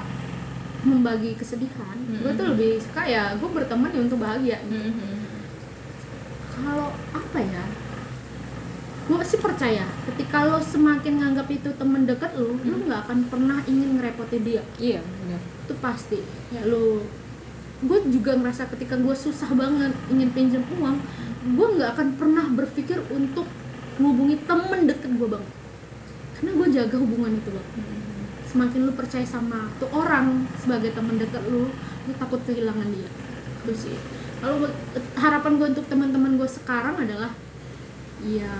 membagi 0.83 1.35
kesedihan 1.39 1.95
gue 2.07 2.31
tuh 2.35 2.45
lebih 2.51 2.79
suka 2.83 3.07
ya 3.07 3.33
gue 3.39 3.49
berteman 3.49 3.91
ya 3.95 4.01
untuk 4.03 4.19
bahagia 4.19 4.59
kalau 6.53 6.93
apa 7.11 7.39
ya? 7.41 7.63
Gue 9.03 9.19
sih 9.27 9.35
percaya 9.41 9.83
ketika 10.07 10.47
lo 10.47 10.63
semakin 10.63 11.19
nganggap 11.19 11.51
itu 11.51 11.75
temen 11.75 12.07
deket 12.07 12.39
lo 12.39 12.55
lo 12.55 12.77
nggak 12.87 13.09
akan 13.09 13.19
pernah 13.27 13.59
ingin 13.67 13.99
ngerepotin 13.99 14.43
dia. 14.47 14.63
Iya 14.79 15.03
benar 15.03 15.41
itu 15.43 15.73
pasti. 15.83 16.19
Ya 16.55 16.63
lo 16.63 17.03
gue 17.83 17.99
juga 18.07 18.39
ngerasa 18.39 18.71
ketika 18.71 18.95
gue 18.95 19.11
susah 19.11 19.51
banget 19.51 19.91
ingin 20.07 20.31
pinjam 20.31 20.63
uang 20.79 21.03
gue 21.43 21.67
nggak 21.75 21.99
akan 21.99 22.07
pernah 22.15 22.47
berpikir 22.47 23.03
untuk 23.11 23.43
menghubungi 23.99 24.39
temen 24.47 24.87
deket 24.87 25.11
gue 25.11 25.27
banget 25.27 25.51
karena 26.39 26.51
gue 26.55 26.67
jaga 26.71 26.95
hubungan 27.03 27.35
itu 27.35 27.49
bang 27.51 27.67
semakin 28.53 28.79
lu 28.83 28.93
percaya 28.93 29.25
sama 29.25 29.65
tuh 29.75 29.89
orang 29.91 30.45
sebagai 30.55 30.93
teman 30.93 31.17
dekat 31.17 31.41
lu 31.43 31.73
lu 32.03 32.11
takut 32.15 32.37
kehilangan 32.43 32.85
dia 32.87 33.09
itu 33.59 33.73
sih 33.75 33.95
kalau 34.37 34.59
gua- 34.59 34.75
harapan 35.15 35.51
gue 35.55 35.67
untuk 35.71 35.85
teman-teman 35.87 36.35
gue 36.35 36.45
sekarang 36.45 36.93
adalah 36.95 37.31
ya 38.21 38.53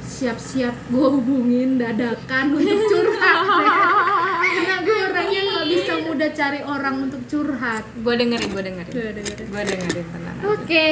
siap-siap 0.00 0.70
gue 0.86 1.08
hubungin 1.10 1.74
dadakan 1.74 2.54
untuk 2.54 2.78
curhat 2.86 3.38
karena 4.46 4.76
gue 4.80 4.98
orangnya 5.02 5.40
nggak 5.42 5.66
bisa 5.66 5.92
mudah 6.00 6.30
cari 6.30 6.60
orang 6.62 6.94
untuk 7.02 7.22
curhat 7.24 7.82
gue 7.96 8.14
dengerin 8.14 8.48
gue 8.48 8.62
dengerin 8.62 8.92
Gue 8.92 9.10
dengerin. 9.12 9.46
gue 9.48 9.62
dengerin 9.64 10.06
tenang. 10.06 10.36
Oke, 10.46 10.86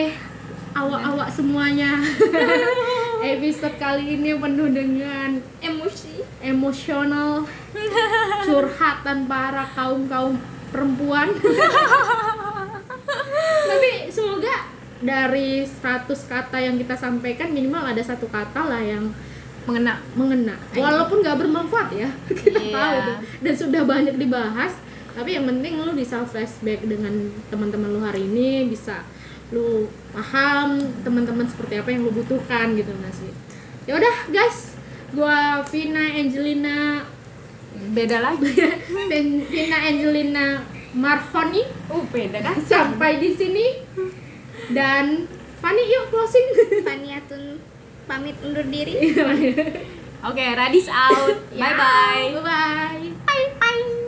awak-awak 0.73 1.29
semuanya. 1.31 2.01
Episode 3.23 3.79
kali 3.79 4.19
ini 4.19 4.35
penuh 4.35 4.67
dengan 4.67 5.39
emosi 5.63 6.27
emosional 6.43 7.47
curhatan 8.51 9.31
para 9.31 9.63
kaum-kaum 9.71 10.35
perempuan. 10.75 11.31
Tapi 13.71 14.11
semoga 14.11 14.67
dari 14.99 15.63
100 15.63 16.11
kata 16.27 16.59
yang 16.59 16.75
kita 16.75 16.99
sampaikan 16.99 17.55
minimal 17.55 17.87
ada 17.87 18.03
satu 18.03 18.27
kata 18.27 18.67
lah 18.67 18.83
yang 18.83 19.15
mengena 19.71 20.03
mengena. 20.19 20.59
Walaupun 20.75 21.23
nggak 21.23 21.39
bermanfaat 21.39 21.95
ya, 21.95 22.11
kita 22.43 22.59
Iya. 22.59 22.75
tahu 22.75 22.97
tuh. 23.07 23.17
Dan 23.39 23.55
sudah 23.55 23.83
banyak 23.87 24.19
dibahas. 24.19 24.75
Tapi 25.13 25.39
yang 25.39 25.47
penting 25.47 25.79
lu 25.79 25.95
bisa 25.95 26.27
flashback 26.27 26.83
dengan 26.83 27.31
teman-teman 27.47 27.93
lu 27.93 28.01
hari 28.03 28.27
ini, 28.27 28.67
bisa 28.67 29.07
lu 29.53 29.85
paham 30.17 30.81
teman-teman 31.05 31.45
seperti 31.45 31.77
apa 31.77 31.93
yang 31.93 32.09
lu 32.09 32.13
butuhkan 32.13 32.73
gitu 32.73 32.89
nggak 32.89 33.13
sih. 33.13 33.31
Ya 33.85 34.01
udah 34.01 34.17
guys, 34.33 34.75
gua 35.13 35.61
Vina 35.69 36.17
Angelina 36.17 37.05
beda 37.93 38.19
lagi. 38.25 38.49
Vina 39.53 39.79
Angelina 39.85 40.65
Marhoni 40.97 41.65
uh 41.93 42.05
beda 42.09 42.41
kan 42.41 42.57
sampai 42.65 43.21
di 43.21 43.37
sini. 43.37 43.67
Dan 44.73 45.29
Fani 45.63 45.83
yuk 45.87 46.11
closing. 46.11 46.49
Faniatun 46.89 47.63
pamit 48.11 48.35
undur 48.43 48.67
diri. 48.67 49.15
Oke 50.23 50.45
radis 50.55 50.89
out. 50.91 51.37
Ya, 51.53 51.69
bye 51.69 51.75
bye 51.77 52.25
Bye 52.41 53.47
bye. 53.61 54.01